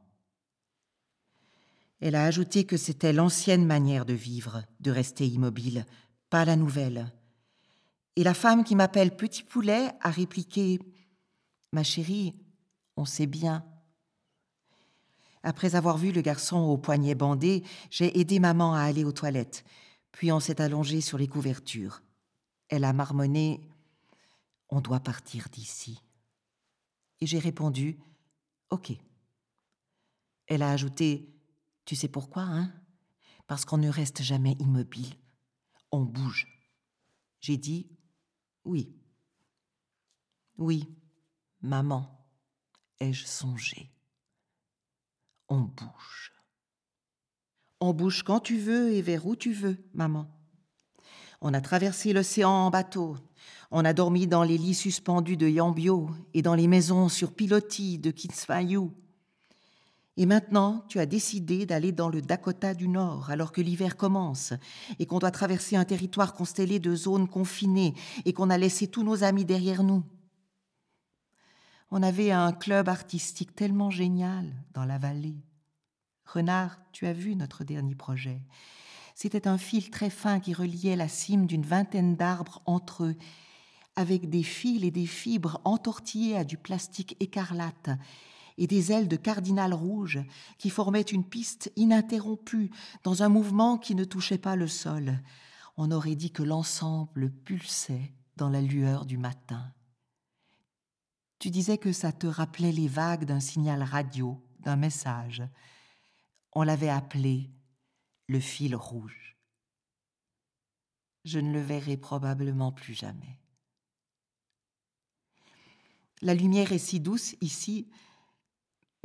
Elle 2.00 2.16
a 2.16 2.24
ajouté 2.24 2.66
que 2.66 2.76
c'était 2.76 3.12
l'ancienne 3.12 3.64
manière 3.64 4.04
de 4.04 4.12
vivre, 4.12 4.64
de 4.80 4.90
rester 4.90 5.26
immobile, 5.26 5.86
pas 6.28 6.44
la 6.44 6.56
nouvelle. 6.56 7.12
Et 8.16 8.22
la 8.22 8.34
femme 8.34 8.64
qui 8.64 8.76
m'appelle 8.76 9.16
Petit 9.16 9.42
Poulet 9.42 9.90
a 10.00 10.10
répliqué 10.10 10.78
Ma 11.72 11.82
chérie, 11.82 12.36
on 12.96 13.04
sait 13.04 13.26
bien. 13.26 13.64
Après 15.42 15.74
avoir 15.74 15.98
vu 15.98 16.12
le 16.12 16.20
garçon 16.20 16.56
au 16.56 16.78
poignet 16.78 17.14
bandé, 17.14 17.64
j'ai 17.90 18.18
aidé 18.18 18.38
maman 18.38 18.74
à 18.74 18.82
aller 18.82 19.04
aux 19.04 19.12
toilettes, 19.12 19.64
puis 20.12 20.30
on 20.30 20.40
s'est 20.40 20.60
allongé 20.60 21.00
sur 21.00 21.18
les 21.18 21.28
couvertures. 21.28 22.02
Elle 22.68 22.84
a 22.84 22.92
marmonné 22.92 23.60
On 24.70 24.80
doit 24.80 25.00
partir 25.00 25.48
d'ici. 25.50 26.00
Et 27.20 27.26
j'ai 27.26 27.38
répondu 27.38 27.98
Ok. 28.70 28.92
Elle 30.46 30.62
a 30.62 30.70
ajouté 30.70 31.28
Tu 31.84 31.96
sais 31.96 32.08
pourquoi, 32.08 32.42
hein? 32.42 32.72
Parce 33.46 33.64
qu'on 33.64 33.78
ne 33.78 33.90
reste 33.90 34.22
jamais 34.22 34.56
immobile. 34.60 35.14
On 35.90 36.00
bouge. 36.04 36.46
J'ai 37.40 37.56
dit 37.56 37.90
Oui. 38.64 38.94
Oui, 40.56 40.88
maman. 41.60 42.08
ai-je 43.00 43.26
songé. 43.26 43.90
On 45.48 45.62
bouge. 45.62 46.32
On 47.80 47.92
bouge 47.92 48.22
quand 48.22 48.40
tu 48.40 48.58
veux 48.58 48.92
et 48.92 49.02
vers 49.02 49.26
où 49.26 49.36
tu 49.36 49.52
veux, 49.52 49.76
maman. 49.92 50.30
On 51.40 51.52
a 51.52 51.60
traversé 51.60 52.12
l'océan 52.12 52.50
en 52.50 52.70
bateau. 52.70 53.18
On 53.70 53.84
a 53.84 53.92
dormi 53.92 54.26
dans 54.26 54.44
les 54.44 54.56
lits 54.56 54.74
suspendus 54.74 55.36
de 55.36 55.48
Yambio 55.48 56.08
et 56.32 56.40
dans 56.40 56.54
les 56.54 56.68
maisons 56.68 57.08
sur 57.08 57.34
pilotis 57.34 57.98
de 57.98 58.10
Kinsfayu. 58.10 58.90
Et 60.16 60.26
maintenant, 60.26 60.84
tu 60.88 61.00
as 61.00 61.06
décidé 61.06 61.66
d'aller 61.66 61.90
dans 61.90 62.08
le 62.08 62.22
Dakota 62.22 62.74
du 62.74 62.86
Nord 62.86 63.30
alors 63.30 63.50
que 63.50 63.60
l'hiver 63.60 63.96
commence 63.96 64.52
et 65.00 65.06
qu'on 65.06 65.18
doit 65.18 65.32
traverser 65.32 65.74
un 65.74 65.84
territoire 65.84 66.34
constellé 66.34 66.78
de 66.78 66.94
zones 66.94 67.28
confinées 67.28 67.94
et 68.24 68.32
qu'on 68.32 68.50
a 68.50 68.58
laissé 68.58 68.86
tous 68.86 69.02
nos 69.02 69.24
amis 69.24 69.44
derrière 69.44 69.82
nous. 69.82 70.04
On 71.90 72.02
avait 72.02 72.30
un 72.30 72.52
club 72.52 72.88
artistique 72.88 73.54
tellement 73.56 73.90
génial 73.90 74.52
dans 74.72 74.84
la 74.84 74.98
vallée. 74.98 75.42
Renard, 76.24 76.78
tu 76.92 77.06
as 77.06 77.12
vu 77.12 77.34
notre 77.34 77.64
dernier 77.64 77.94
projet. 77.94 78.40
C'était 79.16 79.48
un 79.48 79.58
fil 79.58 79.90
très 79.90 80.10
fin 80.10 80.40
qui 80.40 80.54
reliait 80.54 80.96
la 80.96 81.08
cime 81.08 81.46
d'une 81.46 81.66
vingtaine 81.66 82.16
d'arbres 82.16 82.62
entre 82.66 83.04
eux, 83.04 83.16
avec 83.96 84.28
des 84.28 84.42
fils 84.42 84.82
et 84.84 84.90
des 84.90 85.06
fibres 85.06 85.60
entortillées 85.64 86.36
à 86.36 86.44
du 86.44 86.56
plastique 86.56 87.16
écarlate 87.20 87.90
et 88.58 88.66
des 88.66 88.92
ailes 88.92 89.08
de 89.08 89.16
cardinal 89.16 89.74
rouge 89.74 90.20
qui 90.58 90.70
formaient 90.70 91.00
une 91.02 91.24
piste 91.24 91.72
ininterrompue 91.76 92.70
dans 93.02 93.22
un 93.22 93.28
mouvement 93.28 93.78
qui 93.78 93.94
ne 93.94 94.04
touchait 94.04 94.38
pas 94.38 94.56
le 94.56 94.68
sol. 94.68 95.20
On 95.76 95.90
aurait 95.90 96.14
dit 96.14 96.30
que 96.30 96.42
l'ensemble 96.42 97.30
pulsait 97.30 98.12
dans 98.36 98.48
la 98.48 98.60
lueur 98.60 99.06
du 99.06 99.18
matin. 99.18 99.72
Tu 101.38 101.50
disais 101.50 101.78
que 101.78 101.92
ça 101.92 102.12
te 102.12 102.26
rappelait 102.26 102.72
les 102.72 102.88
vagues 102.88 103.24
d'un 103.24 103.40
signal 103.40 103.82
radio, 103.82 104.42
d'un 104.60 104.76
message. 104.76 105.42
On 106.52 106.62
l'avait 106.62 106.88
appelé 106.88 107.50
le 108.28 108.40
fil 108.40 108.74
rouge. 108.74 109.36
Je 111.24 111.38
ne 111.38 111.52
le 111.52 111.60
verrai 111.60 111.96
probablement 111.96 112.72
plus 112.72 112.94
jamais. 112.94 113.38
La 116.22 116.34
lumière 116.34 116.72
est 116.72 116.78
si 116.78 117.00
douce 117.00 117.34
ici, 117.40 117.88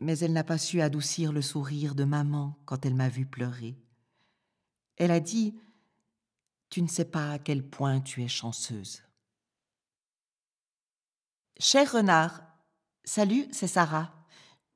mais 0.01 0.18
elle 0.20 0.34
n'a 0.34 0.44
pas 0.44 0.58
su 0.58 0.82
adoucir 0.82 1.32
le 1.32 1.41
sourire 1.41 1.96
de 1.96 2.03
maman 2.03 2.58
quand 2.65 2.86
elle 2.86 2.96
m'a 2.96 3.10
vu 3.10 3.25
pleurer. 3.25 3.77
Elle 4.98 5.12
a 5.12 5.20
dit 5.20 5.56
Tu 6.70 6.82
ne 6.82 6.88
sais 6.88 7.06
pas 7.06 7.32
à 7.32 7.39
quel 7.39 7.63
point 7.63 8.01
tu 8.01 8.24
es 8.24 8.27
chanceuse. 8.27 9.03
Cher 11.60 11.91
renard, 11.91 12.41
salut, 13.03 13.48
c'est 13.51 13.68
Sarah. 13.68 14.13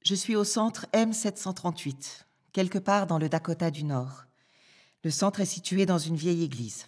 Je 0.04 0.16
suis 0.16 0.36
au 0.36 0.44
centre 0.44 0.86
M738, 0.94 2.26
quelque 2.52 2.78
part 2.78 3.08
dans 3.08 3.18
le 3.18 3.30
Dakota 3.30 3.72
du 3.72 3.86
Nord. 3.86 4.26
Le 5.04 5.12
centre 5.12 5.40
est 5.40 5.46
situé 5.46 5.86
dans 5.86 5.98
une 5.98 6.16
vieille 6.16 6.44
église. 6.44 6.88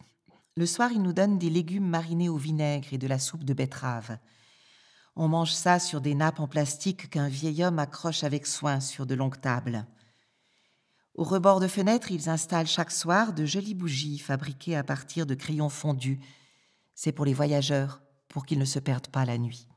Le 0.57 0.65
soir, 0.65 0.91
ils 0.91 1.01
nous 1.01 1.13
donnent 1.13 1.37
des 1.39 1.49
légumes 1.49 1.87
marinés 1.87 2.29
au 2.29 2.37
vinaigre 2.37 2.87
et 2.93 2.97
de 2.97 3.07
la 3.07 3.19
soupe 3.19 3.43
de 3.43 3.53
betterave. 3.53 4.17
On 5.15 5.29
mange 5.29 5.53
ça 5.53 5.79
sur 5.79 6.01
des 6.01 6.13
nappes 6.13 6.41
en 6.41 6.47
plastique 6.47 7.09
qu'un 7.09 7.29
vieil 7.29 7.63
homme 7.63 7.79
accroche 7.79 8.23
avec 8.25 8.45
soin 8.45 8.81
sur 8.81 9.05
de 9.05 9.15
longues 9.15 9.39
tables. 9.39 9.85
Au 11.13 11.23
rebord 11.23 11.61
de 11.61 11.69
fenêtres, 11.69 12.11
ils 12.11 12.27
installent 12.27 12.67
chaque 12.67 12.91
soir 12.91 13.31
de 13.31 13.45
jolies 13.45 13.75
bougies 13.75 14.19
fabriquées 14.19 14.75
à 14.75 14.83
partir 14.83 15.25
de 15.25 15.33
crayons 15.33 15.69
fondus. 15.69 16.19
C'est 16.93 17.13
pour 17.13 17.23
les 17.23 17.33
voyageurs, 17.33 18.01
pour 18.27 18.45
qu'ils 18.45 18.59
ne 18.59 18.65
se 18.65 18.79
perdent 18.79 19.07
pas 19.07 19.23
la 19.23 19.37
nuit. 19.37 19.69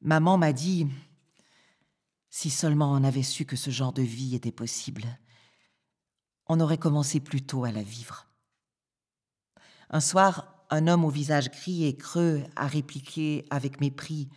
Maman 0.00 0.38
m'a 0.38 0.52
dit 0.52 0.86
Si 2.30 2.50
seulement 2.50 2.92
on 2.92 3.02
avait 3.02 3.24
su 3.24 3.44
que 3.44 3.56
ce 3.56 3.70
genre 3.70 3.92
de 3.92 4.02
vie 4.02 4.36
était 4.36 4.52
possible, 4.52 5.04
on 6.46 6.60
aurait 6.60 6.78
commencé 6.78 7.18
plus 7.18 7.42
tôt 7.42 7.64
à 7.64 7.72
la 7.72 7.82
vivre. 7.82 8.28
Un 9.90 10.00
soir, 10.00 10.51
un 10.72 10.86
homme 10.86 11.04
au 11.04 11.10
visage 11.10 11.50
gris 11.50 11.84
et 11.84 11.94
creux 11.94 12.42
a 12.56 12.66
répliqué 12.66 13.44
avec 13.50 13.78
mépris. 13.82 14.30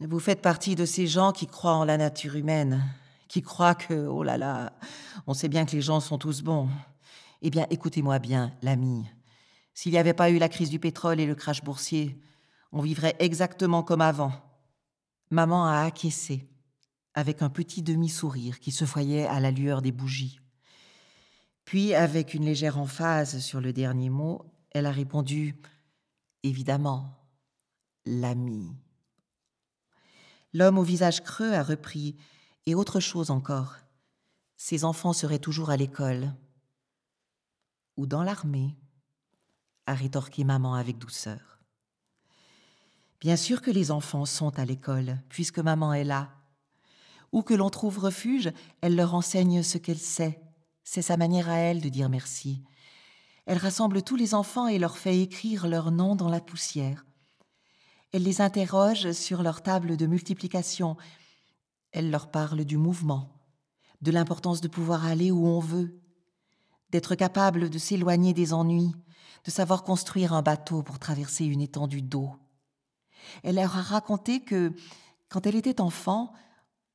Vous 0.00 0.18
faites 0.18 0.40
partie 0.40 0.74
de 0.74 0.86
ces 0.86 1.06
gens 1.06 1.30
qui 1.30 1.46
croient 1.46 1.76
en 1.76 1.84
la 1.84 1.98
nature 1.98 2.36
humaine, 2.36 2.82
qui 3.28 3.42
croient 3.42 3.74
que, 3.74 4.06
oh 4.06 4.22
là 4.22 4.38
là, 4.38 4.72
on 5.26 5.34
sait 5.34 5.48
bien 5.48 5.66
que 5.66 5.72
les 5.72 5.82
gens 5.82 6.00
sont 6.00 6.16
tous 6.16 6.40
bons. 6.40 6.70
Eh 7.42 7.50
bien, 7.50 7.66
écoutez-moi 7.68 8.18
bien, 8.18 8.56
l'ami. 8.62 9.04
S'il 9.74 9.92
n'y 9.92 9.98
avait 9.98 10.14
pas 10.14 10.30
eu 10.30 10.38
la 10.38 10.48
crise 10.48 10.70
du 10.70 10.78
pétrole 10.78 11.20
et 11.20 11.26
le 11.26 11.34
crash 11.34 11.62
boursier, 11.62 12.18
on 12.72 12.80
vivrait 12.80 13.14
exactement 13.18 13.82
comme 13.82 14.00
avant. 14.00 14.32
Maman 15.30 15.66
a 15.66 15.80
acquiescé, 15.80 16.48
avec 17.12 17.42
un 17.42 17.50
petit 17.50 17.82
demi-sourire 17.82 18.58
qui 18.58 18.72
se 18.72 18.86
voyait 18.86 19.26
à 19.26 19.38
la 19.40 19.50
lueur 19.50 19.82
des 19.82 19.92
bougies. 19.92 20.40
Puis, 21.66 21.92
avec 21.92 22.32
une 22.32 22.46
légère 22.46 22.78
emphase 22.78 23.40
sur 23.40 23.60
le 23.60 23.74
dernier 23.74 24.08
mot, 24.08 24.46
elle 24.76 24.86
a 24.86 24.92
répondu 24.92 25.56
Évidemment, 26.42 27.08
l'ami. 28.04 28.76
L'homme 30.52 30.76
au 30.76 30.82
visage 30.82 31.24
creux 31.24 31.54
a 31.54 31.62
repris 31.62 32.14
Et 32.66 32.74
autre 32.74 33.00
chose 33.00 33.30
encore. 33.30 33.76
Ses 34.58 34.84
enfants 34.84 35.14
seraient 35.14 35.38
toujours 35.38 35.70
à 35.70 35.78
l'école. 35.78 36.34
Ou 37.96 38.06
dans 38.06 38.22
l'armée, 38.22 38.76
a 39.86 39.94
rétorqué 39.94 40.44
maman 40.44 40.74
avec 40.74 40.98
douceur. 40.98 41.58
Bien 43.20 43.36
sûr 43.36 43.62
que 43.62 43.70
les 43.70 43.90
enfants 43.90 44.26
sont 44.26 44.58
à 44.58 44.66
l'école, 44.66 45.22
puisque 45.30 45.58
maman 45.58 45.94
est 45.94 46.04
là. 46.04 46.30
Où 47.32 47.42
que 47.42 47.54
l'on 47.54 47.70
trouve 47.70 47.98
refuge, 47.98 48.52
elle 48.82 48.94
leur 48.94 49.14
enseigne 49.14 49.62
ce 49.62 49.78
qu'elle 49.78 49.98
sait. 49.98 50.38
C'est 50.84 51.02
sa 51.02 51.16
manière 51.16 51.48
à 51.48 51.56
elle 51.56 51.80
de 51.80 51.88
dire 51.88 52.10
merci. 52.10 52.62
Elle 53.46 53.58
rassemble 53.58 54.02
tous 54.02 54.16
les 54.16 54.34
enfants 54.34 54.66
et 54.66 54.78
leur 54.78 54.98
fait 54.98 55.20
écrire 55.20 55.68
leur 55.68 55.92
nom 55.92 56.16
dans 56.16 56.28
la 56.28 56.40
poussière. 56.40 57.06
Elle 58.12 58.24
les 58.24 58.40
interroge 58.40 59.12
sur 59.12 59.42
leur 59.42 59.62
table 59.62 59.96
de 59.96 60.06
multiplication. 60.06 60.96
Elle 61.92 62.10
leur 62.10 62.30
parle 62.30 62.64
du 62.64 62.76
mouvement, 62.76 63.40
de 64.02 64.10
l'importance 64.10 64.60
de 64.60 64.68
pouvoir 64.68 65.06
aller 65.06 65.30
où 65.30 65.46
on 65.46 65.60
veut, 65.60 66.00
d'être 66.90 67.14
capable 67.14 67.70
de 67.70 67.78
s'éloigner 67.78 68.34
des 68.34 68.52
ennuis, 68.52 68.94
de 69.44 69.50
savoir 69.52 69.84
construire 69.84 70.32
un 70.32 70.42
bateau 70.42 70.82
pour 70.82 70.98
traverser 70.98 71.44
une 71.44 71.60
étendue 71.60 72.02
d'eau. 72.02 72.32
Elle 73.44 73.56
leur 73.56 73.76
a 73.76 73.82
raconté 73.82 74.40
que, 74.40 74.72
quand 75.28 75.46
elle 75.46 75.56
était 75.56 75.80
enfant, 75.80 76.32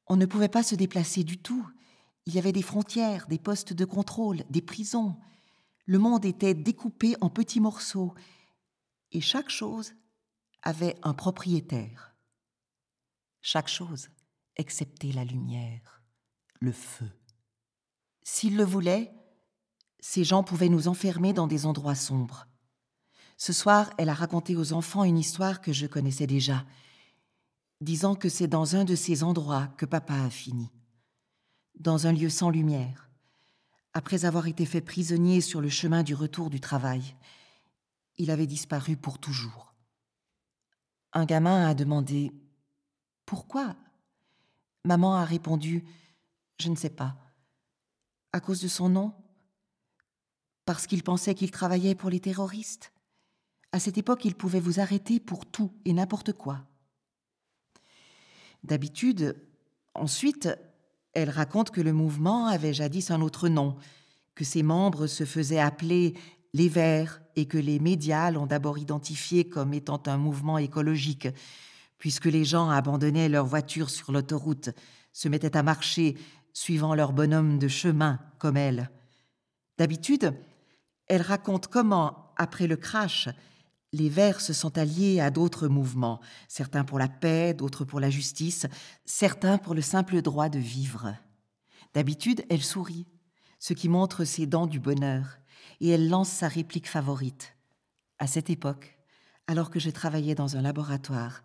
on 0.07 0.17
ne 0.17 0.25
pouvait 0.25 0.49
pas 0.49 0.63
se 0.63 0.75
déplacer 0.75 1.23
du 1.23 1.37
tout. 1.37 1.65
Il 2.25 2.35
y 2.35 2.39
avait 2.39 2.51
des 2.51 2.61
frontières, 2.61 3.27
des 3.27 3.39
postes 3.39 3.71
de 3.71 3.85
contrôle, 3.85 4.43
des 4.49 4.61
prisons, 4.61 5.15
le 5.85 5.99
monde 5.99 6.25
était 6.25 6.53
découpé 6.53 7.15
en 7.21 7.29
petits 7.29 7.59
morceaux 7.59 8.13
et 9.11 9.21
chaque 9.21 9.49
chose 9.49 9.93
avait 10.61 10.95
un 11.03 11.13
propriétaire. 11.13 12.15
Chaque 13.41 13.67
chose, 13.67 14.09
excepté 14.55 15.11
la 15.11 15.25
lumière, 15.25 16.03
le 16.59 16.71
feu. 16.71 17.09
S'ils 18.23 18.55
le 18.55 18.63
voulaient, 18.63 19.11
ces 19.99 20.23
gens 20.23 20.43
pouvaient 20.43 20.69
nous 20.69 20.87
enfermer 20.87 21.33
dans 21.33 21.47
des 21.47 21.65
endroits 21.65 21.95
sombres. 21.95 22.47
Ce 23.37 23.53
soir, 23.53 23.91
elle 23.97 24.09
a 24.09 24.13
raconté 24.13 24.55
aux 24.55 24.73
enfants 24.73 25.03
une 25.03 25.17
histoire 25.17 25.61
que 25.61 25.73
je 25.73 25.87
connaissais 25.87 26.27
déjà, 26.27 26.65
disant 27.81 28.15
que 28.15 28.29
c'est 28.29 28.47
dans 28.47 28.75
un 28.75 28.85
de 28.85 28.95
ces 28.95 29.23
endroits 29.23 29.67
que 29.77 29.87
papa 29.87 30.13
a 30.13 30.29
fini, 30.29 30.71
dans 31.79 32.05
un 32.05 32.13
lieu 32.13 32.29
sans 32.29 32.51
lumière, 32.51 33.09
après 33.93 34.25
avoir 34.25 34.47
été 34.47 34.65
fait 34.65 34.81
prisonnier 34.81 35.41
sur 35.41 35.61
le 35.61 35.69
chemin 35.69 36.03
du 36.03 36.13
retour 36.13 36.49
du 36.49 36.59
travail. 36.59 37.15
Il 38.17 38.31
avait 38.31 38.47
disparu 38.47 38.95
pour 38.95 39.19
toujours. 39.19 39.73
Un 41.13 41.25
gamin 41.25 41.67
a 41.67 41.73
demandé 41.73 42.31
Pourquoi? 43.25 43.75
Maman 44.85 45.15
a 45.15 45.25
répondu 45.25 45.83
Je 46.59 46.69
ne 46.69 46.75
sais 46.75 46.89
pas. 46.89 47.17
À 48.31 48.39
cause 48.39 48.61
de 48.61 48.67
son 48.67 48.89
nom? 48.89 49.13
Parce 50.65 50.87
qu'il 50.87 51.03
pensait 51.03 51.35
qu'il 51.35 51.51
travaillait 51.51 51.95
pour 51.95 52.09
les 52.09 52.21
terroristes? 52.21 52.93
À 53.73 53.79
cette 53.79 53.97
époque, 53.97 54.25
il 54.25 54.35
pouvait 54.35 54.59
vous 54.59 54.79
arrêter 54.79 55.19
pour 55.19 55.45
tout 55.45 55.73
et 55.85 55.93
n'importe 55.93 56.33
quoi. 56.33 56.65
D'habitude, 58.63 59.41
ensuite, 59.95 60.49
elle 61.13 61.29
raconte 61.29 61.71
que 61.71 61.81
le 61.81 61.93
mouvement 61.93 62.47
avait 62.47 62.73
jadis 62.73 63.11
un 63.11 63.21
autre 63.21 63.49
nom, 63.49 63.75
que 64.35 64.43
ses 64.43 64.63
membres 64.63 65.07
se 65.07 65.25
faisaient 65.25 65.59
appeler 65.59 66.15
les 66.53 66.69
Verts 66.69 67.21
et 67.35 67.45
que 67.45 67.57
les 67.57 67.79
médias 67.79 68.31
l'ont 68.31 68.45
d'abord 68.45 68.77
identifié 68.77 69.47
comme 69.47 69.73
étant 69.73 70.01
un 70.05 70.17
mouvement 70.17 70.57
écologique, 70.57 71.27
puisque 71.97 72.25
les 72.25 72.45
gens 72.45 72.69
abandonnaient 72.69 73.29
leurs 73.29 73.45
voitures 73.45 73.89
sur 73.89 74.11
l'autoroute, 74.11 74.69
se 75.13 75.29
mettaient 75.29 75.57
à 75.57 75.63
marcher 75.63 76.17
suivant 76.53 76.95
leur 76.95 77.13
bonhomme 77.13 77.59
de 77.59 77.67
chemin 77.67 78.19
comme 78.39 78.57
elle. 78.57 78.89
D'habitude, 79.77 80.33
elle 81.07 81.21
raconte 81.21 81.67
comment, 81.67 82.33
après 82.37 82.67
le 82.67 82.77
crash, 82.77 83.29
Les 83.93 84.07
Verts 84.07 84.39
se 84.39 84.53
sont 84.53 84.77
alliés 84.77 85.19
à 85.19 85.31
d'autres 85.31 85.67
mouvements, 85.67 86.21
certains 86.47 86.85
pour 86.85 86.97
la 86.97 87.09
paix, 87.09 87.53
d'autres 87.53 87.83
pour 87.83 87.99
la 87.99 88.09
justice, 88.09 88.65
certains 89.03 89.57
pour 89.57 89.73
le 89.73 89.81
simple 89.81 90.21
droit 90.21 90.47
de 90.47 90.59
vivre. 90.59 91.13
D'habitude, 91.93 92.45
elle 92.49 92.63
sourit, 92.63 93.05
ce 93.59 93.73
qui 93.73 93.89
montre 93.89 94.23
ses 94.23 94.45
dents 94.45 94.67
du 94.67 94.79
bonheur, 94.79 95.39
et 95.81 95.89
elle 95.89 96.09
lance 96.09 96.29
sa 96.29 96.47
réplique 96.47 96.87
favorite. 96.87 97.53
À 98.17 98.27
cette 98.27 98.49
époque, 98.49 98.97
alors 99.47 99.69
que 99.69 99.79
je 99.79 99.89
travaillais 99.89 100.35
dans 100.35 100.55
un 100.55 100.61
laboratoire, 100.61 101.43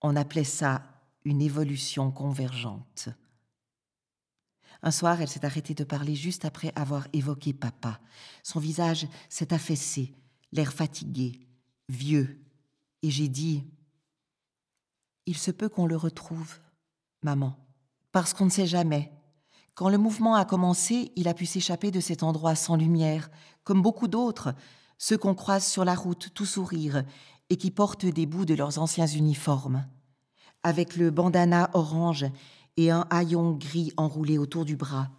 on 0.00 0.16
appelait 0.16 0.44
ça 0.44 0.82
une 1.24 1.42
évolution 1.42 2.10
convergente. 2.10 3.10
Un 4.82 4.90
soir, 4.90 5.20
elle 5.20 5.28
s'est 5.28 5.44
arrêtée 5.44 5.74
de 5.74 5.84
parler 5.84 6.14
juste 6.14 6.44
après 6.44 6.72
avoir 6.74 7.08
évoqué 7.12 7.52
papa. 7.52 8.00
Son 8.42 8.60
visage 8.60 9.08
s'est 9.28 9.52
affaissé, 9.52 10.14
l'air 10.52 10.72
fatigué, 10.72 11.45
vieux, 11.88 12.40
et 13.02 13.10
j'ai 13.10 13.28
dit 13.28 13.64
Il 15.26 15.36
se 15.36 15.50
peut 15.50 15.68
qu'on 15.68 15.86
le 15.86 15.96
retrouve, 15.96 16.58
maman, 17.22 17.56
parce 18.12 18.34
qu'on 18.34 18.46
ne 18.46 18.50
sait 18.50 18.66
jamais. 18.66 19.12
Quand 19.74 19.88
le 19.88 19.98
mouvement 19.98 20.34
a 20.34 20.44
commencé, 20.44 21.12
il 21.16 21.28
a 21.28 21.34
pu 21.34 21.44
s'échapper 21.44 21.90
de 21.90 22.00
cet 22.00 22.22
endroit 22.22 22.54
sans 22.54 22.76
lumière, 22.76 23.30
comme 23.62 23.82
beaucoup 23.82 24.08
d'autres, 24.08 24.54
ceux 24.98 25.18
qu'on 25.18 25.34
croise 25.34 25.66
sur 25.66 25.84
la 25.84 25.94
route 25.94 26.30
tout 26.32 26.46
sourire 26.46 27.04
et 27.50 27.56
qui 27.56 27.70
portent 27.70 28.06
des 28.06 28.26
bouts 28.26 28.46
de 28.46 28.54
leurs 28.54 28.78
anciens 28.78 29.06
uniformes. 29.06 29.86
Avec 30.62 30.96
le 30.96 31.10
bandana 31.10 31.70
orange 31.74 32.26
et 32.76 32.90
un 32.90 33.06
haillon 33.10 33.52
gris 33.52 33.92
enroulé 33.96 34.38
autour 34.38 34.64
du 34.64 34.76
bras, 34.76 35.10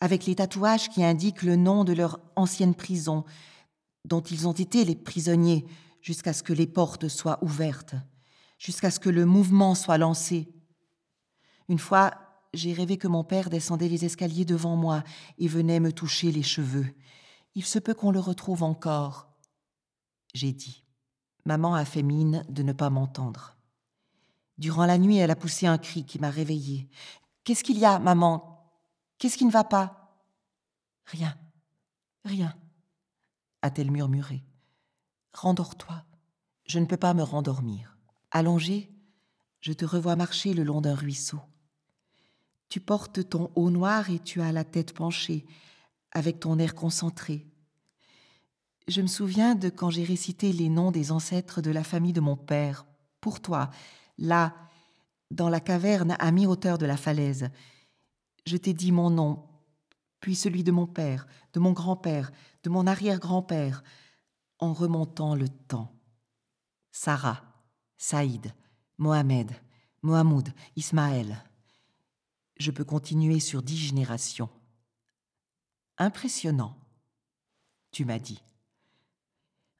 avec 0.00 0.26
les 0.26 0.34
tatouages 0.34 0.88
qui 0.88 1.04
indiquent 1.04 1.42
le 1.42 1.56
nom 1.56 1.84
de 1.84 1.92
leur 1.92 2.20
ancienne 2.34 2.74
prison, 2.74 3.24
dont 4.04 4.20
ils 4.20 4.46
ont 4.46 4.52
été 4.52 4.84
les 4.84 4.96
prisonniers 4.96 5.64
jusqu'à 6.06 6.32
ce 6.32 6.44
que 6.44 6.52
les 6.52 6.68
portes 6.68 7.08
soient 7.08 7.42
ouvertes, 7.42 7.96
jusqu'à 8.58 8.92
ce 8.92 9.00
que 9.00 9.10
le 9.10 9.26
mouvement 9.26 9.74
soit 9.74 9.98
lancé. 9.98 10.48
Une 11.68 11.80
fois, 11.80 12.12
j'ai 12.54 12.72
rêvé 12.72 12.96
que 12.96 13.08
mon 13.08 13.24
père 13.24 13.50
descendait 13.50 13.88
les 13.88 14.04
escaliers 14.04 14.44
devant 14.44 14.76
moi 14.76 15.02
et 15.38 15.48
venait 15.48 15.80
me 15.80 15.90
toucher 15.90 16.30
les 16.30 16.44
cheveux. 16.44 16.86
Il 17.56 17.64
se 17.64 17.80
peut 17.80 17.92
qu'on 17.92 18.12
le 18.12 18.20
retrouve 18.20 18.62
encore. 18.62 19.28
J'ai 20.32 20.52
dit. 20.52 20.84
Maman 21.44 21.74
a 21.74 21.84
fait 21.84 22.04
mine 22.04 22.44
de 22.48 22.62
ne 22.62 22.72
pas 22.72 22.88
m'entendre. 22.88 23.56
Durant 24.58 24.86
la 24.86 24.98
nuit, 24.98 25.16
elle 25.16 25.32
a 25.32 25.36
poussé 25.36 25.66
un 25.66 25.76
cri 25.76 26.04
qui 26.04 26.20
m'a 26.20 26.30
réveillée. 26.30 26.88
Qu'est-ce 27.42 27.64
qu'il 27.64 27.78
y 27.78 27.84
a, 27.84 27.98
maman? 27.98 28.70
Qu'est-ce 29.18 29.36
qui 29.36 29.44
ne 29.44 29.50
va 29.50 29.64
pas? 29.64 30.22
Rien, 31.06 31.36
rien, 32.24 32.56
a-t-elle 33.62 33.90
murmuré. 33.90 34.44
Rendors-toi. 35.36 36.02
Je 36.64 36.78
ne 36.78 36.86
peux 36.86 36.96
pas 36.96 37.12
me 37.12 37.22
rendormir. 37.22 37.98
Allongée, 38.30 38.90
je 39.60 39.74
te 39.74 39.84
revois 39.84 40.16
marcher 40.16 40.54
le 40.54 40.62
long 40.62 40.80
d'un 40.80 40.94
ruisseau. 40.94 41.40
Tu 42.70 42.80
portes 42.80 43.28
ton 43.28 43.50
haut 43.54 43.68
noir 43.68 44.08
et 44.08 44.18
tu 44.18 44.40
as 44.40 44.50
la 44.50 44.64
tête 44.64 44.94
penchée, 44.94 45.44
avec 46.12 46.40
ton 46.40 46.58
air 46.58 46.74
concentré. 46.74 47.46
Je 48.88 49.02
me 49.02 49.06
souviens 49.06 49.54
de 49.54 49.68
quand 49.68 49.90
j'ai 49.90 50.04
récité 50.04 50.54
les 50.54 50.70
noms 50.70 50.90
des 50.90 51.12
ancêtres 51.12 51.60
de 51.60 51.70
la 51.70 51.84
famille 51.84 52.14
de 52.14 52.20
mon 52.20 52.36
père, 52.36 52.86
pour 53.20 53.42
toi, 53.42 53.70
là, 54.16 54.54
dans 55.30 55.50
la 55.50 55.60
caverne 55.60 56.16
à 56.18 56.32
mi-hauteur 56.32 56.78
de 56.78 56.86
la 56.86 56.96
falaise. 56.96 57.50
Je 58.46 58.56
t'ai 58.56 58.72
dit 58.72 58.90
mon 58.90 59.10
nom, 59.10 59.44
puis 60.20 60.34
celui 60.34 60.64
de 60.64 60.72
mon 60.72 60.86
père, 60.86 61.26
de 61.52 61.60
mon 61.60 61.72
grand-père, 61.72 62.32
de 62.62 62.70
mon 62.70 62.86
arrière-grand-père, 62.86 63.82
en 64.58 64.72
remontant 64.72 65.34
le 65.34 65.48
temps. 65.48 65.92
Sarah, 66.92 67.42
Saïd, 67.98 68.52
Mohamed, 68.98 69.50
Mohamoud, 70.02 70.48
Ismaël. 70.76 71.44
Je 72.58 72.70
peux 72.70 72.84
continuer 72.84 73.40
sur 73.40 73.62
dix 73.62 73.76
générations. 73.76 74.48
Impressionnant, 75.98 76.76
tu 77.90 78.04
m'as 78.04 78.18
dit. 78.18 78.42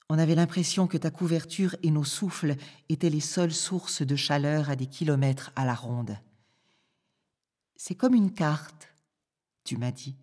On 0.09 0.19
avait 0.19 0.35
l'impression 0.35 0.87
que 0.87 0.99
ta 0.99 1.11
couverture 1.11 1.75
et 1.83 1.91
nos 1.91 2.05
souffles 2.05 2.57
étaient 2.89 3.11
les 3.11 3.21
seules 3.21 3.53
sources 3.53 4.03
de 4.03 4.17
chaleur 4.17 4.71
à 4.71 4.77
des 4.77 4.87
kilomètres 4.87 5.51
à 5.57 5.65
la 5.65 5.75
ronde. 5.75 6.17
C'est 7.77 7.95
comme 7.95 8.15
une 8.15 8.33
carte, 8.33 8.89
tu 9.65 9.77
m'as 9.77 9.91
dit, 9.91 10.17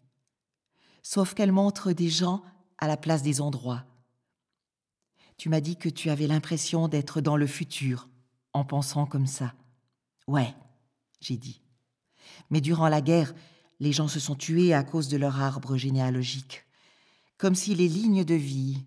sauf 1.04 1.34
qu'elle 1.34 1.52
montre 1.52 1.92
des 1.92 2.10
gens 2.10 2.44
à 2.78 2.88
la 2.88 2.98
place 2.98 3.24
des 3.24 3.42
endroits. 3.42 3.86
Tu 5.44 5.50
m'as 5.50 5.60
dit 5.60 5.76
que 5.76 5.90
tu 5.90 6.10
avais 6.10 6.26
l'impression 6.26 6.88
d'être 6.88 7.20
dans 7.20 7.36
le 7.36 7.48
futur 7.48 8.08
en 8.54 8.64
pensant 8.64 9.06
comme 9.06 9.28
ça. 9.28 9.54
Ouais, 10.26 10.56
j'ai 11.20 11.36
dit. 11.36 11.62
Mais 12.50 12.62
durant 12.62 12.88
la 12.88 13.02
guerre, 13.02 13.34
les 13.82 13.92
gens 13.92 14.08
se 14.08 14.22
sont 14.22 14.36
tués 14.36 14.74
à 14.74 14.86
cause 14.86 15.10
de 15.10 15.18
leur 15.18 15.42
arbre 15.42 15.76
généalogique, 15.76 16.64
comme 17.38 17.56
si 17.56 17.76
les 17.76 17.90
lignes 17.90 18.24
de 18.24 18.36
vie 18.36 18.86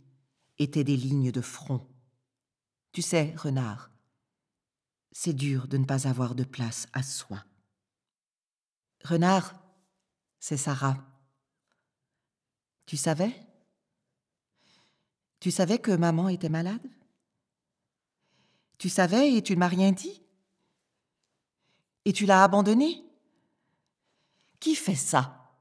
étaient 0.56 0.82
des 0.82 0.96
lignes 0.96 1.30
de 1.30 1.42
front. 1.42 1.86
Tu 2.92 3.02
sais, 3.02 3.34
renard, 3.36 3.90
c'est 5.12 5.34
dur 5.34 5.68
de 5.68 5.76
ne 5.76 5.84
pas 5.84 6.08
avoir 6.08 6.34
de 6.34 6.44
place 6.44 6.86
à 6.94 7.02
soi. 7.02 7.44
Renard, 9.04 9.62
c'est 10.40 10.56
Sarah. 10.56 11.06
Tu 12.86 12.96
savais? 12.96 13.45
Tu 15.46 15.52
savais 15.52 15.78
que 15.78 15.92
maman 15.92 16.28
était 16.28 16.48
malade? 16.48 16.90
Tu 18.78 18.88
savais 18.88 19.32
et 19.32 19.42
tu 19.44 19.52
ne 19.52 19.60
m'as 19.60 19.68
rien 19.68 19.92
dit? 19.92 20.20
Et 22.04 22.12
tu 22.12 22.26
l'as 22.26 22.42
abandonnée? 22.42 23.04
Qui 24.58 24.74
fait 24.74 24.96
ça? 24.96 25.56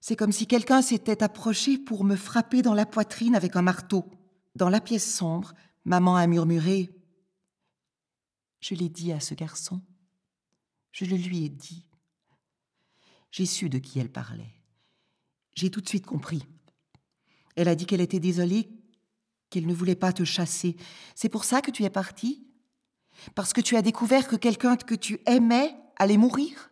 C'est 0.00 0.16
comme 0.16 0.32
si 0.32 0.48
quelqu'un 0.48 0.82
s'était 0.82 1.22
approché 1.22 1.78
pour 1.78 2.02
me 2.02 2.16
frapper 2.16 2.62
dans 2.62 2.74
la 2.74 2.84
poitrine 2.84 3.36
avec 3.36 3.54
un 3.54 3.62
marteau. 3.62 4.10
Dans 4.56 4.70
la 4.70 4.80
pièce 4.80 5.14
sombre, 5.14 5.54
maman 5.84 6.16
a 6.16 6.26
murmuré 6.26 6.92
Je 8.58 8.74
l'ai 8.74 8.88
dit 8.88 9.12
à 9.12 9.20
ce 9.20 9.34
garçon. 9.34 9.80
Je 10.90 11.04
le 11.04 11.14
lui 11.14 11.44
ai 11.44 11.48
dit. 11.48 11.86
J'ai 13.30 13.46
su 13.46 13.68
de 13.68 13.78
qui 13.78 14.00
elle 14.00 14.10
parlait. 14.10 14.52
J'ai 15.54 15.70
tout 15.70 15.80
de 15.80 15.88
suite 15.88 16.06
compris. 16.06 16.44
Elle 17.56 17.68
a 17.68 17.74
dit 17.74 17.86
qu'elle 17.86 18.00
était 18.00 18.20
désolée, 18.20 18.68
qu'elle 19.50 19.66
ne 19.66 19.74
voulait 19.74 19.94
pas 19.94 20.12
te 20.12 20.24
chasser. 20.24 20.76
C'est 21.14 21.28
pour 21.28 21.44
ça 21.44 21.60
que 21.60 21.70
tu 21.70 21.84
es 21.84 21.90
partie? 21.90 22.46
Parce 23.34 23.52
que 23.52 23.60
tu 23.60 23.76
as 23.76 23.82
découvert 23.82 24.26
que 24.26 24.36
quelqu'un 24.36 24.76
que 24.76 24.94
tu 24.94 25.20
aimais 25.26 25.74
allait 25.96 26.16
mourir? 26.16 26.70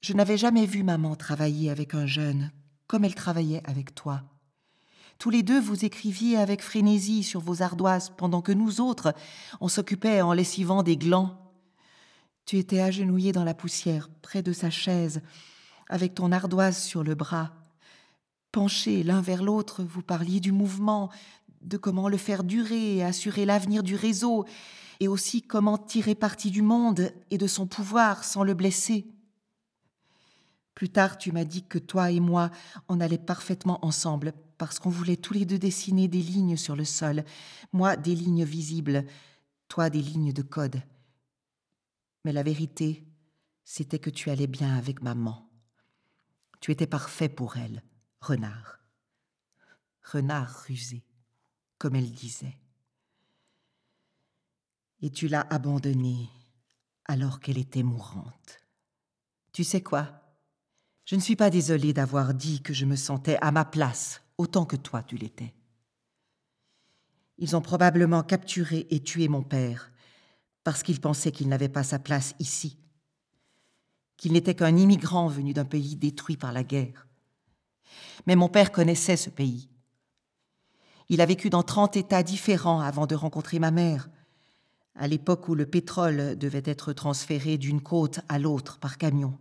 Je 0.00 0.12
n'avais 0.14 0.38
jamais 0.38 0.64
vu 0.64 0.82
maman 0.82 1.16
travailler 1.16 1.70
avec 1.70 1.94
un 1.94 2.06
jeune 2.06 2.50
comme 2.86 3.04
elle 3.04 3.14
travaillait 3.14 3.62
avec 3.64 3.94
toi. 3.94 4.22
Tous 5.18 5.30
les 5.30 5.42
deux, 5.42 5.60
vous 5.60 5.84
écriviez 5.84 6.36
avec 6.36 6.62
frénésie 6.62 7.24
sur 7.24 7.40
vos 7.40 7.62
ardoises, 7.62 8.10
pendant 8.16 8.40
que 8.40 8.52
nous 8.52 8.80
autres, 8.80 9.14
on 9.60 9.68
s'occupait 9.68 10.22
en 10.22 10.32
lessivant 10.32 10.82
des 10.82 10.96
glands. 10.96 11.36
Tu 12.46 12.56
étais 12.56 12.80
agenouillé 12.80 13.32
dans 13.32 13.44
la 13.44 13.54
poussière, 13.54 14.08
près 14.22 14.42
de 14.42 14.52
sa 14.52 14.70
chaise, 14.70 15.20
avec 15.88 16.14
ton 16.14 16.32
ardoise 16.32 16.80
sur 16.80 17.02
le 17.02 17.14
bras. 17.14 17.52
Penchés 18.52 19.02
l'un 19.02 19.20
vers 19.20 19.42
l'autre, 19.42 19.82
vous 19.82 20.02
parliez 20.02 20.40
du 20.40 20.52
mouvement, 20.52 21.10
de 21.62 21.76
comment 21.76 22.08
le 22.08 22.16
faire 22.16 22.44
durer 22.44 22.96
et 22.96 23.04
assurer 23.04 23.44
l'avenir 23.44 23.82
du 23.82 23.94
réseau, 23.94 24.46
et 25.00 25.08
aussi 25.08 25.42
comment 25.42 25.78
tirer 25.78 26.14
parti 26.14 26.50
du 26.50 26.62
monde 26.62 27.12
et 27.30 27.38
de 27.38 27.46
son 27.46 27.66
pouvoir 27.66 28.24
sans 28.24 28.42
le 28.42 28.54
blesser. 28.54 29.06
Plus 30.74 30.88
tard, 30.88 31.18
tu 31.18 31.32
m'as 31.32 31.44
dit 31.44 31.64
que 31.64 31.78
toi 31.78 32.10
et 32.10 32.20
moi, 32.20 32.50
on 32.88 33.00
allait 33.00 33.18
parfaitement 33.18 33.84
ensemble, 33.84 34.32
parce 34.58 34.78
qu'on 34.78 34.90
voulait 34.90 35.16
tous 35.16 35.34
les 35.34 35.44
deux 35.44 35.58
dessiner 35.58 36.08
des 36.08 36.22
lignes 36.22 36.56
sur 36.56 36.74
le 36.74 36.84
sol, 36.84 37.24
moi 37.72 37.96
des 37.96 38.14
lignes 38.14 38.44
visibles, 38.44 39.04
toi 39.68 39.90
des 39.90 40.02
lignes 40.02 40.32
de 40.32 40.42
code. 40.42 40.82
Mais 42.24 42.32
la 42.32 42.42
vérité, 42.42 43.04
c'était 43.64 43.98
que 43.98 44.10
tu 44.10 44.30
allais 44.30 44.46
bien 44.46 44.76
avec 44.76 45.02
maman. 45.02 45.48
Tu 46.60 46.72
étais 46.72 46.86
parfait 46.86 47.28
pour 47.28 47.56
elle, 47.56 47.82
renard. 48.20 48.78
Renard 50.02 50.64
rusé, 50.66 51.04
comme 51.78 51.96
elle 51.96 52.12
disait. 52.12 52.58
Et 55.00 55.10
tu 55.10 55.28
l'as 55.28 55.46
abandonnée 55.50 56.28
alors 57.04 57.40
qu'elle 57.40 57.58
était 57.58 57.82
mourante. 57.82 58.60
Tu 59.52 59.64
sais 59.64 59.82
quoi? 59.82 60.20
Je 61.04 61.16
ne 61.16 61.20
suis 61.20 61.36
pas 61.36 61.50
désolée 61.50 61.92
d'avoir 61.92 62.34
dit 62.34 62.62
que 62.62 62.74
je 62.74 62.84
me 62.84 62.96
sentais 62.96 63.38
à 63.40 63.50
ma 63.50 63.64
place 63.64 64.22
autant 64.36 64.66
que 64.66 64.76
toi 64.76 65.02
tu 65.02 65.16
l'étais. 65.16 65.54
Ils 67.38 67.56
ont 67.56 67.62
probablement 67.62 68.22
capturé 68.22 68.86
et 68.90 69.02
tué 69.02 69.28
mon 69.28 69.42
père 69.42 69.90
parce 70.64 70.82
qu'ils 70.82 71.00
pensaient 71.00 71.32
qu'il 71.32 71.48
n'avait 71.48 71.70
pas 71.70 71.82
sa 71.82 71.98
place 71.98 72.34
ici, 72.40 72.76
qu'il 74.16 74.32
n'était 74.32 74.54
qu'un 74.54 74.76
immigrant 74.76 75.28
venu 75.28 75.54
d'un 75.54 75.64
pays 75.64 75.96
détruit 75.96 76.36
par 76.36 76.52
la 76.52 76.62
guerre. 76.62 77.07
Mais 78.26 78.36
mon 78.36 78.48
père 78.48 78.72
connaissait 78.72 79.16
ce 79.16 79.30
pays, 79.30 79.68
Il 81.08 81.20
a 81.22 81.26
vécu 81.26 81.48
dans 81.48 81.62
trente 81.62 81.96
États 81.96 82.22
différents 82.22 82.80
avant 82.80 83.06
de 83.06 83.14
rencontrer 83.14 83.58
ma 83.58 83.70
mère, 83.70 84.10
à 84.94 85.06
l'époque 85.06 85.48
où 85.48 85.54
le 85.54 85.64
pétrole 85.64 86.36
devait 86.36 86.62
être 86.64 86.92
transféré 86.92 87.56
d'une 87.56 87.80
côte 87.80 88.20
à 88.28 88.38
l'autre 88.38 88.78
par 88.78 88.98
camion. 88.98 89.38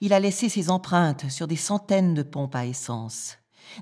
Il 0.00 0.12
a 0.12 0.20
laissé 0.20 0.48
ses 0.48 0.70
empreintes 0.70 1.30
sur 1.30 1.46
des 1.46 1.56
centaines 1.56 2.14
de 2.14 2.22
pompes 2.22 2.54
à 2.54 2.66
essence, 2.66 3.38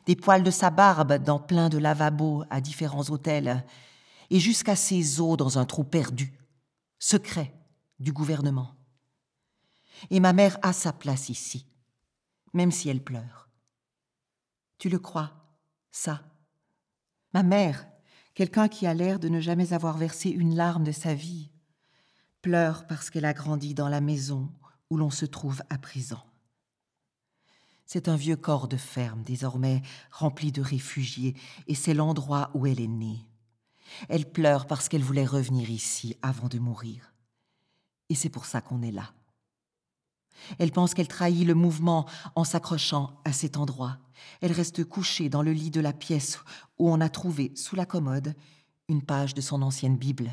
des 0.06 0.16
poils 0.16 0.42
de 0.42 0.50
sa 0.50 0.70
barbe 0.70 1.14
dans 1.14 1.38
plein 1.38 1.68
de 1.68 1.78
lavabos 1.78 2.44
à 2.50 2.60
différents 2.60 3.10
hôtels, 3.10 3.64
et 4.30 4.40
jusqu'à 4.40 4.76
ses 4.76 5.20
os 5.20 5.36
dans 5.36 5.58
un 5.58 5.64
trou 5.64 5.84
perdu, 5.84 6.38
secret 6.98 7.54
du 7.98 8.12
gouvernement. 8.12 8.74
Et 10.10 10.20
ma 10.20 10.32
mère 10.32 10.58
a 10.62 10.72
sa 10.72 10.92
place 10.92 11.28
ici, 11.28 11.66
même 12.52 12.72
si 12.72 12.88
elle 12.88 13.02
pleure. 13.02 13.45
Tu 14.78 14.88
le 14.88 14.98
crois, 14.98 15.32
ça 15.90 16.22
Ma 17.32 17.42
mère, 17.42 17.86
quelqu'un 18.34 18.68
qui 18.68 18.86
a 18.86 18.94
l'air 18.94 19.18
de 19.18 19.28
ne 19.28 19.40
jamais 19.40 19.72
avoir 19.72 19.96
versé 19.96 20.30
une 20.30 20.54
larme 20.54 20.84
de 20.84 20.92
sa 20.92 21.14
vie, 21.14 21.50
pleure 22.42 22.86
parce 22.86 23.10
qu'elle 23.10 23.24
a 23.24 23.32
grandi 23.32 23.74
dans 23.74 23.88
la 23.88 24.00
maison 24.00 24.50
où 24.90 24.96
l'on 24.96 25.10
se 25.10 25.26
trouve 25.26 25.62
à 25.70 25.78
présent. 25.78 26.24
C'est 27.86 28.08
un 28.08 28.16
vieux 28.16 28.36
corps 28.36 28.68
de 28.68 28.76
ferme, 28.76 29.22
désormais 29.22 29.82
rempli 30.10 30.50
de 30.50 30.60
réfugiés, 30.60 31.36
et 31.68 31.74
c'est 31.74 31.94
l'endroit 31.94 32.50
où 32.54 32.66
elle 32.66 32.80
est 32.80 32.88
née. 32.88 33.24
Elle 34.08 34.30
pleure 34.30 34.66
parce 34.66 34.88
qu'elle 34.88 35.02
voulait 35.02 35.24
revenir 35.24 35.70
ici 35.70 36.16
avant 36.20 36.48
de 36.48 36.58
mourir. 36.58 37.14
Et 38.08 38.14
c'est 38.14 38.28
pour 38.28 38.44
ça 38.44 38.60
qu'on 38.60 38.82
est 38.82 38.92
là. 38.92 39.12
Elle 40.58 40.72
pense 40.72 40.94
qu'elle 40.94 41.08
trahit 41.08 41.46
le 41.46 41.54
mouvement 41.54 42.06
en 42.34 42.44
s'accrochant 42.44 43.20
à 43.24 43.32
cet 43.32 43.56
endroit. 43.56 43.98
Elle 44.40 44.52
reste 44.52 44.84
couchée 44.84 45.28
dans 45.28 45.42
le 45.42 45.52
lit 45.52 45.70
de 45.70 45.80
la 45.80 45.92
pièce 45.92 46.38
où 46.78 46.90
on 46.90 47.00
a 47.00 47.08
trouvé, 47.08 47.52
sous 47.54 47.76
la 47.76 47.86
commode, 47.86 48.34
une 48.88 49.02
page 49.02 49.34
de 49.34 49.40
son 49.40 49.62
ancienne 49.62 49.96
Bible. 49.96 50.32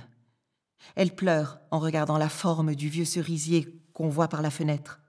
Elle 0.95 1.15
pleure 1.15 1.59
en 1.71 1.79
regardant 1.79 2.17
la 2.17 2.29
forme 2.29 2.75
du 2.75 2.89
vieux 2.89 3.05
cerisier 3.05 3.81
qu'on 3.93 4.09
voit 4.09 4.27
par 4.27 4.41
la 4.41 4.49
fenêtre. 4.49 4.99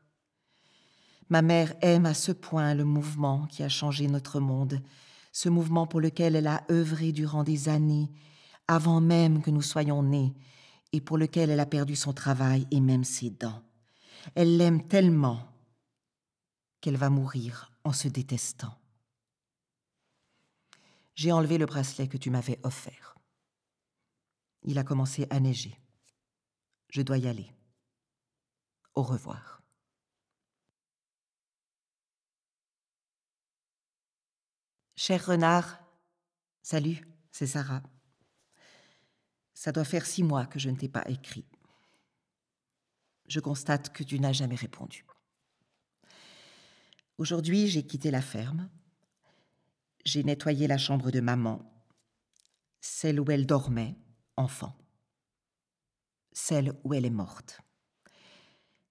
Ma 1.28 1.42
mère 1.42 1.74
aime 1.80 2.07
à 2.07 2.14
ce 2.14 2.33
point 2.33 2.74
le 2.74 2.85
mouvement 2.85 3.46
qui 3.46 3.62
a 3.62 3.68
changé 3.68 4.07
notre 4.09 4.40
monde, 4.40 4.80
ce 5.33 5.48
mouvement 5.48 5.87
pour 5.87 6.00
lequel 6.00 6.37
elle 6.37 6.46
a 6.46 6.64
œuvré 6.70 7.12
durant 7.12 7.44
des 7.44 7.68
années, 7.68 8.11
avant 8.68 9.00
même 9.00 9.42
que 9.42 9.50
nous 9.50 9.62
soyons 9.62 10.02
nés, 10.02 10.35
et 10.92 11.00
pour 11.00 11.18
lequel 11.18 11.50
elle 11.50 11.61
a 11.61 11.66
perdu 11.66 11.96
son 11.96 12.12
travail 12.12 12.66
et 12.70 12.80
même 12.80 13.04
ses 13.04 13.30
dents. 13.30 13.62
Elle 14.34 14.56
l'aime 14.56 14.87
tellement 14.88 15.48
qu'elle 16.80 16.96
va 16.96 17.10
mourir 17.10 17.72
en 17.84 17.92
se 17.92 18.08
détestant. 18.08 18.78
J'ai 21.14 21.32
enlevé 21.32 21.58
le 21.58 21.66
bracelet 21.66 22.08
que 22.08 22.16
tu 22.16 22.30
m'avais 22.30 22.58
offert. 22.62 23.16
Il 24.62 24.78
a 24.78 24.84
commencé 24.84 25.26
à 25.30 25.40
neiger. 25.40 25.78
Je 26.88 27.02
dois 27.02 27.18
y 27.18 27.28
aller. 27.28 27.50
Au 28.94 29.02
revoir. 29.02 29.62
Cher 34.96 35.26
renard, 35.26 35.82
salut, 36.62 37.06
c'est 37.30 37.46
Sarah. 37.46 37.82
Ça 39.52 39.70
doit 39.70 39.84
faire 39.84 40.06
six 40.06 40.22
mois 40.22 40.46
que 40.46 40.58
je 40.58 40.70
ne 40.70 40.76
t'ai 40.76 40.88
pas 40.88 41.04
écrit. 41.08 41.44
Je 43.26 43.40
constate 43.40 43.92
que 43.92 44.02
tu 44.04 44.20
n'as 44.20 44.32
jamais 44.32 44.54
répondu. 44.54 45.04
Aujourd'hui, 47.18 47.68
j'ai 47.68 47.87
quitté 47.87 48.10
la 48.10 48.22
ferme. 48.22 48.68
J'ai 50.04 50.22
nettoyé 50.24 50.66
la 50.66 50.78
chambre 50.78 51.10
de 51.10 51.20
maman, 51.20 51.62
celle 52.80 53.20
où 53.20 53.30
elle 53.30 53.46
dormait, 53.46 53.96
enfant, 54.37 54.76
celle 56.32 56.78
où 56.84 56.92
elle 56.92 57.06
est 57.06 57.10
morte. 57.10 57.60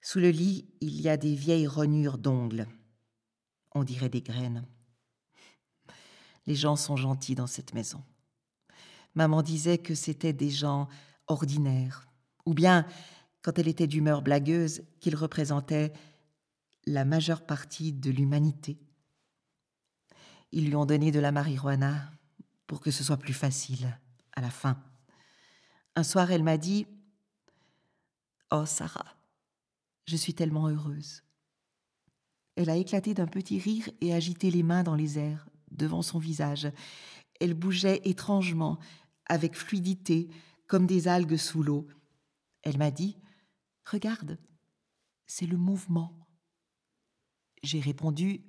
Sous 0.02 0.20
le 0.20 0.32
lit, 0.32 0.68
il 0.82 1.00
y 1.00 1.10
a 1.10 1.18
des 1.18 1.36
vieilles 1.36 1.68
rognures 1.68 2.18
d'ongles. 2.18 2.68
On 3.76 3.84
dirait 3.84 4.10
des 4.10 4.22
graines. 4.22 4.66
Les 6.48 6.56
gens 6.56 6.76
sont 6.76 6.98
gentils 6.98 7.36
dans 7.36 7.48
cette 7.48 7.74
maison. 7.74 8.04
Maman 9.16 9.44
disait 9.44 9.78
que 9.78 9.96
c'était 9.96 10.34
des 10.34 10.50
gens 10.50 10.90
ordinaires, 11.28 12.08
ou 12.46 12.54
bien, 12.54 12.86
quand 13.44 13.60
elle 13.60 13.68
était 13.68 13.88
d'humeur 13.88 14.22
blagueuse, 14.22 14.84
qu'ils 15.00 15.16
représentaient 15.16 15.94
la 16.86 17.06
majeure 17.06 17.46
partie 17.46 17.94
de 17.94 18.10
l'humanité. 18.10 18.80
Ils 20.52 20.68
lui 20.68 20.76
ont 20.76 20.86
donné 20.86 21.12
de 21.12 21.20
la 21.20 21.32
marijuana 21.32 22.12
pour 22.68 22.80
que 22.80 22.92
ce 22.92 23.04
soit 23.04 23.18
plus 23.18 23.34
facile 23.34 24.00
à 24.36 24.42
la 24.42 24.50
fin. 24.50 24.82
Un 25.96 26.04
soir, 26.04 26.32
elle 26.32 26.44
m'a 26.44 26.58
dit 26.58 26.88
Oh, 28.52 28.66
Sarah, 28.66 29.16
je 30.06 30.16
suis 30.16 30.34
tellement 30.34 30.70
heureuse. 30.70 31.24
Elle 32.56 32.70
a 32.70 32.78
éclaté 32.78 33.14
d'un 33.14 33.28
petit 33.28 33.60
rire 33.60 33.90
et 34.00 34.14
agité 34.14 34.52
les 34.52 34.64
mains 34.64 34.84
dans 34.84 34.96
les 34.96 35.18
airs, 35.18 35.48
devant 35.72 36.02
son 36.02 36.20
visage. 36.20 36.72
Elle 37.40 37.56
bougeait 37.56 38.02
étrangement, 38.06 38.78
avec 39.26 39.56
fluidité, 39.56 40.30
comme 40.68 40.86
des 40.86 41.08
algues 41.08 41.38
sous 41.38 41.64
l'eau. 41.64 41.88
Elle 42.62 42.78
m'a 42.78 42.92
dit 42.92 43.18
Regarde, 43.86 44.40
c'est 45.26 45.46
le 45.46 45.58
mouvement. 45.58 46.28
J'ai 47.64 47.80
répondu 47.80 48.44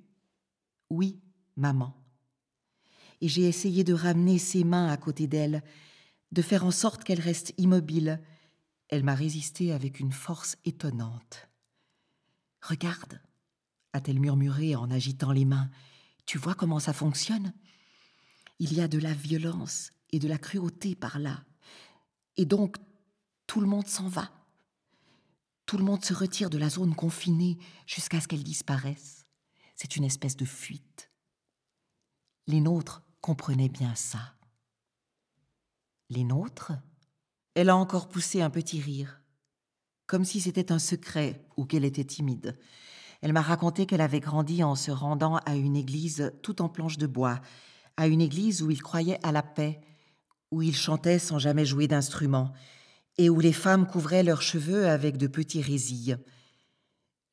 Oui, 0.89 1.21
maman. 1.55 1.95
Et 3.21 3.27
j'ai 3.27 3.43
essayé 3.43 3.83
de 3.83 3.93
ramener 3.93 4.37
ses 4.37 4.63
mains 4.63 4.87
à 4.87 4.97
côté 4.97 5.27
d'elle, 5.27 5.63
de 6.31 6.41
faire 6.41 6.65
en 6.65 6.71
sorte 6.71 7.03
qu'elle 7.03 7.21
reste 7.21 7.53
immobile. 7.57 8.21
Elle 8.89 9.03
m'a 9.03 9.15
résisté 9.15 9.71
avec 9.71 9.99
une 9.99 10.11
force 10.11 10.57
étonnante. 10.65 11.47
Regarde, 12.61 13.21
a-t-elle 13.93 14.19
murmuré 14.19 14.75
en 14.75 14.91
agitant 14.91 15.31
les 15.31 15.45
mains, 15.45 15.69
tu 16.25 16.37
vois 16.37 16.55
comment 16.55 16.79
ça 16.79 16.93
fonctionne? 16.93 17.53
Il 18.59 18.73
y 18.73 18.81
a 18.81 18.87
de 18.87 18.99
la 18.99 19.13
violence 19.13 19.91
et 20.11 20.19
de 20.19 20.27
la 20.27 20.37
cruauté 20.37 20.95
par 20.95 21.19
là. 21.19 21.43
Et 22.37 22.45
donc, 22.45 22.77
tout 23.47 23.61
le 23.61 23.67
monde 23.67 23.87
s'en 23.87 24.07
va. 24.07 24.31
Tout 25.65 25.77
le 25.77 25.83
monde 25.83 26.05
se 26.05 26.13
retire 26.13 26.49
de 26.49 26.57
la 26.57 26.69
zone 26.69 26.95
confinée 26.95 27.57
jusqu'à 27.87 28.21
ce 28.21 28.27
qu'elle 28.27 28.43
disparaisse. 28.43 29.25
C'est 29.75 29.95
une 29.95 30.03
espèce 30.03 30.37
de 30.37 30.45
fuite. 30.45 31.11
Les 32.47 32.61
nôtres 32.61 33.03
comprenaient 33.21 33.69
bien 33.69 33.95
ça. 33.95 34.35
Les 36.09 36.23
nôtres? 36.23 36.73
Elle 37.55 37.69
a 37.69 37.75
encore 37.75 38.09
poussé 38.09 38.41
un 38.41 38.49
petit 38.49 38.79
rire, 38.79 39.21
comme 40.07 40.25
si 40.25 40.39
c'était 40.39 40.71
un 40.71 40.79
secret 40.79 41.47
ou 41.57 41.65
qu'elle 41.65 41.85
était 41.85 42.03
timide. 42.03 42.59
Elle 43.21 43.33
m'a 43.33 43.41
raconté 43.41 43.85
qu'elle 43.85 44.01
avait 44.01 44.19
grandi 44.19 44.63
en 44.63 44.75
se 44.75 44.91
rendant 44.91 45.37
à 45.37 45.55
une 45.55 45.75
église 45.75 46.33
tout 46.43 46.61
en 46.61 46.69
planches 46.69 46.97
de 46.97 47.07
bois, 47.07 47.41
à 47.97 48.07
une 48.07 48.21
église 48.21 48.61
où 48.61 48.69
il 48.69 48.83
croyait 48.83 49.25
à 49.25 49.31
la 49.31 49.41
paix, 49.41 49.81
où 50.51 50.61
il 50.61 50.75
chantait 50.75 51.17
sans 51.17 51.39
jamais 51.39 51.65
jouer 51.65 51.87
d'instrument, 51.87 52.53
et 53.17 53.29
où 53.29 53.39
les 53.39 53.53
femmes 53.53 53.87
couvraient 53.87 54.23
leurs 54.23 54.41
cheveux 54.41 54.87
avec 54.87 55.17
de 55.17 55.27
petits 55.27 55.61
résilles. 55.61 56.17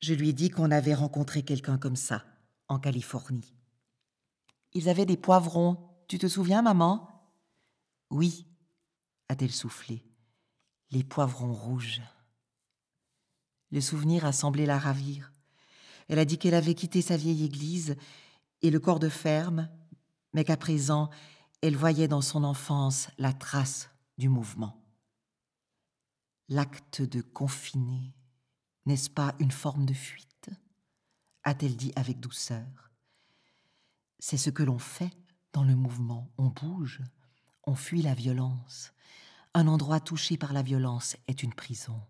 Je 0.01 0.15
lui 0.15 0.31
ai 0.31 0.33
dit 0.33 0.51
qu'on 0.51 0.71
avait 0.71 0.95
rencontré 0.95 1.43
quelqu'un 1.43 1.79
comme 1.79 1.97
ça, 1.97 2.25
en 2.69 2.79
Californie. 2.79 3.55
Ils 4.73 4.89
avaient 4.89 5.07
des 5.07 5.17
poivrons, 5.17 5.79
tu 6.09 6.19
te 6.19 6.27
souviens, 6.27 6.63
maman? 6.63 7.09
Oui, 8.11 8.47
a-t-elle 9.29 9.53
soufflé, 9.53 10.05
les 10.91 11.05
poivrons 11.05 11.53
rouges. 11.53 12.03
Le 13.71 13.81
souvenir 13.81 14.25
a 14.25 14.33
semblé 14.33 14.67
la 14.67 14.79
ravir. 14.79 15.33
Elle 16.09 16.19
a 16.19 16.25
dit 16.25 16.37
qu'elle 16.37 16.55
avait 16.55 16.75
quitté 16.75 17.01
sa 17.01 17.17
vieille 17.17 17.45
église 17.45 17.97
et 18.61 18.71
le 18.71 18.81
corps 18.81 19.01
de 19.01 19.09
ferme, 19.09 19.69
mais 20.35 20.45
qu'à 20.45 20.57
présent, 20.57 21.11
elle 21.63 21.77
voyait 21.77 22.09
dans 22.09 22.21
son 22.21 22.45
enfance 22.45 23.09
la 23.19 23.33
trace 23.33 23.89
du 24.19 24.29
mouvement. 24.29 24.82
L'acte 26.49 27.03
de 27.03 27.21
confiner, 27.21 28.15
n'est-ce 28.87 29.11
pas 29.11 29.35
une 29.39 29.51
forme 29.51 29.87
de 29.87 29.95
fuite? 29.95 30.51
A-t-elle 31.45 31.77
dit 31.77 31.93
avec 31.97 32.21
douceur. 32.21 32.91
C'est 34.19 34.37
ce 34.37 34.51
que 34.51 34.63
l'on 34.63 34.79
fait 34.79 35.17
dans 35.53 35.65
le 35.65 35.75
mouvement. 35.75 36.31
On 36.39 36.49
bouge, 36.49 37.01
on 37.65 37.75
fuit 37.75 38.03
la 38.03 38.15
violence. 38.15 38.93
Un 39.55 39.67
endroit 39.69 40.01
touché 40.01 40.37
par 40.37 40.53
la 40.53 40.63
violence 40.63 41.17
est 41.27 41.43
une 41.43 41.55
prison. 41.55 42.01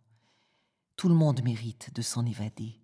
Tout 0.97 1.09
le 1.09 1.15
monde 1.15 1.43
mérite 1.43 1.93
de 1.95 2.03
s'en 2.03 2.25
évader. 2.25 2.81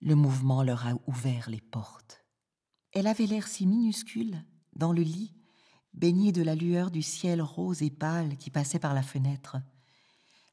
Le 0.00 0.14
mouvement 0.14 0.62
leur 0.62 0.86
a 0.86 0.94
ouvert 1.06 1.50
les 1.50 1.60
portes. 1.60 2.24
Elle 2.92 3.06
avait 3.06 3.26
l'air 3.26 3.48
si 3.48 3.66
minuscule, 3.66 4.44
dans 4.74 4.92
le 4.92 5.02
lit, 5.02 5.34
baignée 5.92 6.32
de 6.32 6.42
la 6.42 6.54
lueur 6.54 6.90
du 6.90 7.02
ciel 7.02 7.42
rose 7.42 7.82
et 7.82 7.90
pâle 7.90 8.36
qui 8.36 8.50
passait 8.50 8.78
par 8.78 8.94
la 8.94 9.02
fenêtre. 9.02 9.56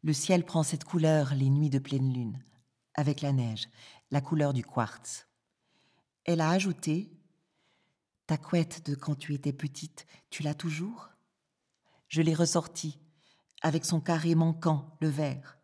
Le 0.06 0.14
ciel 0.14 0.46
prend 0.46 0.62
cette 0.62 0.84
couleur 0.84 1.34
les 1.34 1.50
nuits 1.50 1.72
de 1.72 1.80
pleine 1.80 2.14
lune, 2.14 2.40
avec 2.94 3.22
la 3.22 3.32
neige, 3.32 3.68
la 4.12 4.22
couleur 4.22 4.54
du 4.54 4.64
quartz. 4.64 5.28
Elle 6.26 6.42
a 6.42 6.52
ajouté 6.52 7.12
Ta 8.28 8.38
couette 8.38 8.86
de 8.86 8.94
quand 8.94 9.16
tu 9.16 9.34
étais 9.34 9.52
petite, 9.52 10.06
tu 10.30 10.44
l'as 10.44 10.54
toujours? 10.54 11.10
Je 12.08 12.22
l'ai 12.22 12.36
ressortie, 12.36 13.00
avec 13.64 13.84
son 13.84 14.00
carré 14.00 14.36
manquant, 14.36 14.96
le 15.02 15.08
vert. 15.08 15.58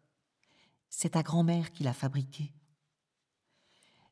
C'est 0.89 1.11
ta 1.11 1.21
grand-mère 1.21 1.71
qui 1.71 1.83
l'a 1.83 1.93
fabriqué. 1.93 2.51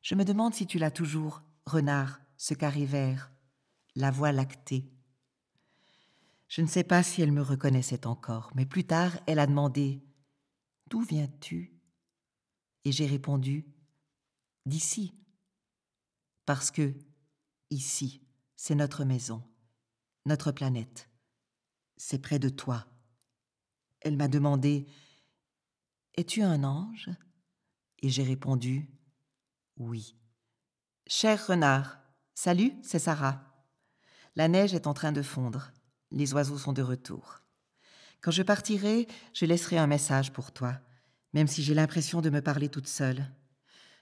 Je 0.04 0.14
me 0.14 0.26
demande 0.26 0.54
si 0.54 0.68
tu 0.68 0.78
l'as 0.78 0.92
toujours, 0.92 1.42
renard, 1.66 2.22
ce 2.38 2.54
carré 2.54 2.86
vert, 2.86 3.32
la 3.96 4.12
voix 4.12 4.32
lactée. 4.32 4.92
Je 6.48 6.62
ne 6.62 6.68
sais 6.68 6.84
pas 6.84 7.02
si 7.02 7.24
elle 7.24 7.32
me 7.32 7.42
reconnaissait 7.42 8.06
encore, 8.06 8.52
mais 8.54 8.68
plus 8.68 8.84
tard, 8.84 9.18
elle 9.26 9.40
a 9.40 9.48
demandé 9.48 10.04
D'où 10.90 11.02
viens-tu? 11.02 11.72
Et 12.84 12.92
j'ai 12.92 13.06
répondu 13.06 13.66
D'ici. 14.66 15.14
Parce 16.46 16.72
que, 16.72 16.94
ici, 17.70 18.22
c'est 18.56 18.76
notre 18.76 19.04
maison, 19.04 19.44
notre 20.26 20.52
planète. 20.52 21.08
C'est 21.98 22.20
près 22.20 22.40
de 22.40 22.50
toi. 22.50 22.88
Elle 24.02 24.18
m'a 24.18 24.28
demandé 24.28 24.88
Es-tu 26.16 26.42
un 26.42 26.64
ange? 26.64 27.10
Et 28.00 28.10
j'ai 28.10 28.24
répondu 28.24 28.90
Oui. 29.78 30.16
Cher 31.06 31.46
renard, 31.48 32.00
salut, 32.34 32.74
c'est 32.82 33.00
Sarah. 33.00 33.66
La 34.36 34.48
neige 34.48 34.74
est 34.74 34.88
en 34.88 34.94
train 34.94 35.12
de 35.12 35.22
fondre. 35.22 35.72
Les 36.12 36.34
oiseaux 36.34 36.58
sont 36.58 36.74
de 36.74 36.82
retour. 36.82 37.39
Quand 38.22 38.32
je 38.32 38.44
partirai, 38.44 39.08
je 39.34 39.46
laisserai 39.46 39.78
un 39.78 39.88
message 39.88 40.34
pour 40.34 40.52
toi, 40.52 40.80
même 41.34 41.48
si 41.48 41.64
j'ai 41.64 41.74
l'impression 41.74 42.22
de 42.22 42.30
me 42.30 42.42
parler 42.42 42.68
toute 42.68 42.88
seule. 42.88 43.26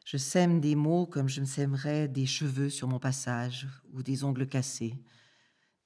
Je 0.06 0.18
sème 0.18 0.60
des 0.60 0.76
mots 0.76 1.06
comme 1.06 1.30
je 1.30 1.42
me 1.42 1.46
sèmerais 1.46 2.08
des 2.08 2.26
cheveux 2.26 2.70
sur 2.70 2.88
mon 2.88 3.00
passage 3.00 3.68
ou 3.94 4.02
des 4.02 4.24
ongles 4.24 4.48
cassés, 4.48 4.96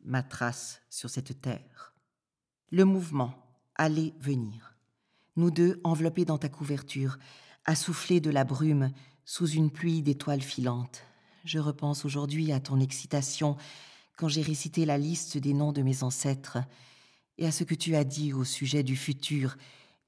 ma 0.04 0.24
trace 0.24 0.82
sur 0.89 1.10
cette 1.10 1.41
terre. 1.41 1.94
Le 2.70 2.86
mouvement, 2.86 3.34
aller, 3.76 4.13
venir. 4.20 4.76
Nous 5.36 5.52
deux 5.52 5.82
enveloppés 5.84 6.26
dans 6.26 6.38
ta 6.38 6.50
couverture, 6.50 7.17
à 7.65 7.76
souffler 7.76 8.22
de 8.22 8.30
la 8.30 8.44
brume 8.44 8.91
sous 9.26 9.48
une 9.48 9.72
pluie 9.72 10.02
d'étoiles 10.02 10.41
filantes. 10.41 11.04
Je 11.44 11.60
repense 11.60 12.06
aujourd'hui 12.06 12.52
à 12.52 12.60
ton 12.60 12.80
excitation 12.80 13.58
quand 14.17 14.28
j'ai 14.28 14.41
récité 14.41 14.86
la 14.86 14.98
liste 14.98 15.38
des 15.38 15.54
noms 15.54 15.72
de 15.72 15.82
mes 15.82 16.04
ancêtres, 16.04 16.60
et 17.38 17.48
à 17.48 17.52
ce 17.52 17.63
que 17.63 17.76
tu 17.76 17.96
as 17.96 18.04
dit 18.04 18.34
au 18.34 18.44
sujet 18.44 18.84
du 18.84 18.96
futur, 18.96 19.58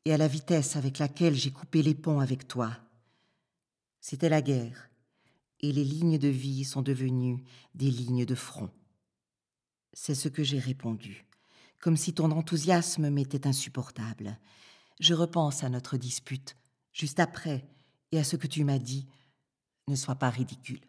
et 0.05 0.13
à 0.13 0.17
la 0.17 0.27
vitesse 0.27 0.75
avec 0.75 0.99
laquelle 0.99 1.36
j'ai 1.36 1.51
coupé 1.51 1.81
les 1.81 1.95
ponts 1.95 2.19
avec 2.19 2.47
toi. 2.47 2.77
C'était 4.01 4.29
la 4.29 4.41
guerre, 4.41 4.89
et 5.62 5.71
les 5.71 5.86
lignes 5.86 6.17
de 6.17 6.27
vie 6.27 6.65
sont 6.65 6.81
devenues 6.81 7.43
des 7.73 7.89
lignes 7.89 8.25
de 8.25 8.36
front. 8.36 8.69
C'est 9.93 10.15
ce 10.15 10.27
que 10.27 10.43
j'ai 10.43 10.59
répondu, 10.59 11.25
comme 11.79 11.97
si 11.97 12.13
ton 12.13 12.31
enthousiasme 12.31 13.09
m'était 13.09 13.47
insupportable. 13.47 14.38
Je 14.99 15.13
repense 15.13 15.63
à 15.63 15.69
notre 15.69 15.97
dispute, 15.97 16.57
juste 16.91 17.19
après, 17.19 17.65
et 18.12 18.19
à 18.19 18.23
ce 18.23 18.36
que 18.36 18.47
tu 18.47 18.63
m'as 18.63 18.79
dit. 18.79 19.07
Ne 19.88 19.95
sois 19.95 20.15
pas 20.15 20.29
ridicule. 20.29 20.81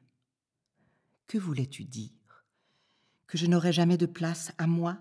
Que 1.27 1.38
voulais-tu 1.38 1.85
dire? 1.85 2.44
Que 3.27 3.38
je 3.38 3.47
n'aurais 3.47 3.73
jamais 3.73 3.97
de 3.97 4.07
place 4.07 4.53
à 4.59 4.66
moi? 4.66 4.99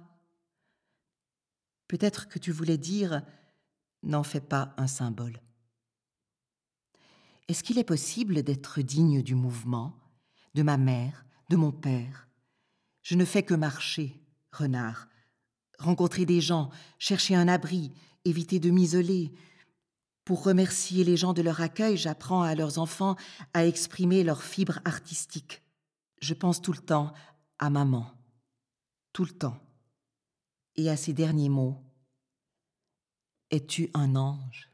Peut-être 1.87 2.27
que 2.27 2.39
tu 2.39 2.51
voulais 2.51 2.77
dire 2.77 3.23
N'en 4.03 4.23
fais 4.23 4.41
pas 4.41 4.73
un 4.77 4.87
symbole. 4.87 5.39
Est-ce 7.47 7.63
qu'il 7.63 7.77
est 7.77 7.85
possible 7.85 8.43
d'être 8.43 8.81
digne 8.81 9.21
du 9.21 9.33
mouvement, 9.33 9.97
de 10.55 10.61
ma 10.61 10.77
mère, 10.77 11.25
de 11.49 11.55
mon 11.55 11.71
père? 11.71 12.27
Je 13.01 13.15
ne 13.15 13.23
fais 13.23 13.43
que 13.43 13.53
marcher, 13.53 14.21
renard, 14.51 15.07
rencontrer 15.79 16.25
des 16.25 16.41
gens, 16.41 16.69
chercher 16.99 17.35
un 17.35 17.47
abri, 17.47 17.91
éviter 18.25 18.59
de 18.59 18.69
m'isoler. 18.69 19.31
Pour 20.25 20.43
remercier 20.43 21.03
les 21.03 21.17
gens 21.17 21.33
de 21.33 21.41
leur 21.41 21.61
accueil, 21.61 21.97
j'apprends 21.97 22.43
à 22.43 22.55
leurs 22.55 22.79
enfants 22.79 23.15
à 23.53 23.65
exprimer 23.65 24.23
leurs 24.23 24.43
fibres 24.43 24.79
artistiques. 24.85 25.61
Je 26.21 26.33
pense 26.33 26.61
tout 26.61 26.71
le 26.73 26.79
temps 26.79 27.13
à 27.59 27.69
maman, 27.69 28.09
tout 29.11 29.25
le 29.25 29.31
temps, 29.31 29.59
et 30.75 30.89
à 30.89 30.97
ces 30.97 31.13
derniers 31.13 31.49
mots. 31.49 31.81
Es-tu 33.51 33.89
un 33.93 34.15
ange? 34.15 34.69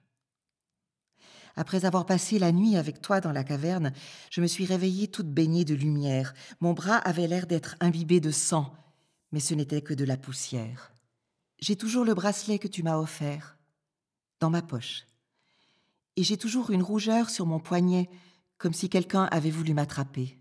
Après 1.55 1.83
avoir 1.83 2.05
passé 2.05 2.39
la 2.39 2.53
nuit 2.53 2.77
avec 2.77 3.01
toi 3.01 3.19
dans 3.19 3.33
la 3.33 3.43
caverne, 3.43 3.91
je 4.29 4.39
me 4.39 4.47
suis 4.47 4.65
réveillée 4.65 5.09
toute 5.09 5.27
baignée 5.27 5.65
de 5.65 5.75
lumière. 5.75 6.33
Mon 6.61 6.73
bras 6.73 6.95
avait 6.95 7.27
l'air 7.27 7.47
d'être 7.47 7.75
imbibé 7.81 8.21
de 8.21 8.31
sang, 8.31 8.73
mais 9.33 9.41
ce 9.41 9.53
n'était 9.53 9.81
que 9.81 9.93
de 9.93 10.05
la 10.05 10.15
poussière. 10.15 10.93
J'ai 11.59 11.75
toujours 11.75 12.05
le 12.05 12.13
bracelet 12.13 12.59
que 12.59 12.69
tu 12.69 12.81
m'as 12.81 12.97
offert, 12.97 13.57
dans 14.39 14.49
ma 14.49 14.61
poche. 14.61 15.05
Et 16.15 16.23
j'ai 16.23 16.37
toujours 16.37 16.71
une 16.71 16.83
rougeur 16.83 17.29
sur 17.29 17.45
mon 17.45 17.59
poignet, 17.59 18.09
comme 18.57 18.73
si 18.73 18.89
quelqu'un 18.89 19.25
avait 19.25 19.51
voulu 19.51 19.73
m'attraper. 19.73 20.39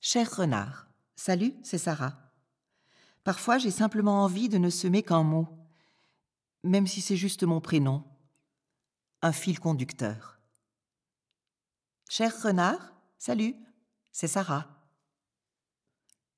Cher 0.00 0.30
renard, 0.30 0.86
salut, 1.16 1.54
c'est 1.64 1.78
Sarah. 1.78 2.23
Parfois 3.24 3.56
j'ai 3.58 3.70
simplement 3.70 4.22
envie 4.22 4.48
de 4.48 4.58
ne 4.58 4.70
semer 4.70 5.02
qu'un 5.02 5.22
mot, 5.22 5.48
même 6.62 6.86
si 6.86 7.00
c'est 7.00 7.16
juste 7.16 7.42
mon 7.42 7.60
prénom, 7.60 8.04
un 9.22 9.32
fil 9.32 9.58
conducteur. 9.58 10.38
Cher 12.08 12.42
renard, 12.42 12.92
salut, 13.18 13.56
c'est 14.12 14.28
Sarah. 14.28 14.68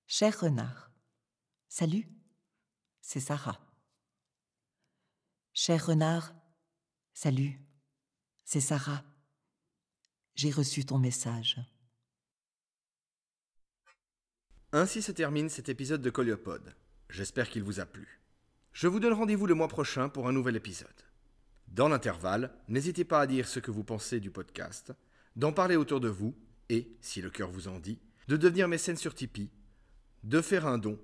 Cher 0.06 0.40
renard, 0.40 0.92
salut, 1.68 2.08
c'est 3.00 3.20
Sarah. 3.20 3.58
Cher 5.52 5.86
renard, 5.86 6.32
salut, 7.12 7.60
c'est 8.44 8.60
Sarah. 8.60 9.02
J'ai 10.36 10.52
reçu 10.52 10.84
ton 10.84 10.98
message. 10.98 11.58
Ainsi 14.72 15.00
se 15.00 15.12
termine 15.12 15.48
cet 15.48 15.68
épisode 15.68 16.02
de 16.02 16.10
Coliopode. 16.10 16.74
J'espère 17.08 17.48
qu'il 17.48 17.62
vous 17.62 17.78
a 17.78 17.86
plu. 17.86 18.20
Je 18.72 18.88
vous 18.88 18.98
donne 18.98 19.12
rendez-vous 19.12 19.46
le 19.46 19.54
mois 19.54 19.68
prochain 19.68 20.08
pour 20.08 20.26
un 20.26 20.32
nouvel 20.32 20.56
épisode. 20.56 20.88
Dans 21.68 21.88
l'intervalle, 21.88 22.52
n'hésitez 22.66 23.04
pas 23.04 23.20
à 23.20 23.28
dire 23.28 23.46
ce 23.46 23.60
que 23.60 23.70
vous 23.70 23.84
pensez 23.84 24.18
du 24.18 24.32
podcast, 24.32 24.92
d'en 25.36 25.52
parler 25.52 25.76
autour 25.76 26.00
de 26.00 26.08
vous 26.08 26.34
et, 26.68 26.90
si 27.00 27.22
le 27.22 27.30
cœur 27.30 27.48
vous 27.48 27.68
en 27.68 27.78
dit, 27.78 28.00
de 28.26 28.36
devenir 28.36 28.66
mécène 28.66 28.96
sur 28.96 29.14
Tipeee, 29.14 29.52
de 30.24 30.40
faire 30.40 30.66
un 30.66 30.78
don 30.78 30.98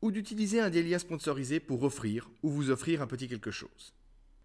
ou 0.00 0.10
d'utiliser 0.10 0.60
un 0.60 0.70
des 0.70 0.82
liens 0.82 0.98
sponsorisés 0.98 1.60
pour 1.60 1.82
offrir 1.82 2.30
ou 2.42 2.50
vous 2.50 2.70
offrir 2.70 3.02
un 3.02 3.06
petit 3.06 3.28
quelque 3.28 3.50
chose. 3.50 3.92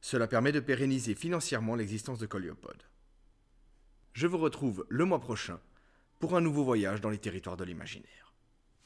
Cela 0.02 0.28
permet 0.28 0.52
de 0.52 0.60
pérenniser 0.60 1.16
financièrement 1.16 1.76
l'existence 1.76 2.20
de 2.20 2.26
Coliopode. 2.26 2.84
Je 4.12 4.28
vous 4.28 4.38
retrouve 4.38 4.86
le 4.90 5.06
mois 5.06 5.22
prochain 5.22 5.62
pour 6.20 6.36
un 6.36 6.42
nouveau 6.42 6.66
voyage 6.66 7.00
dans 7.00 7.10
les 7.10 7.20
territoires 7.20 7.56
de 7.56 7.64
l'imaginaire. 7.64 8.29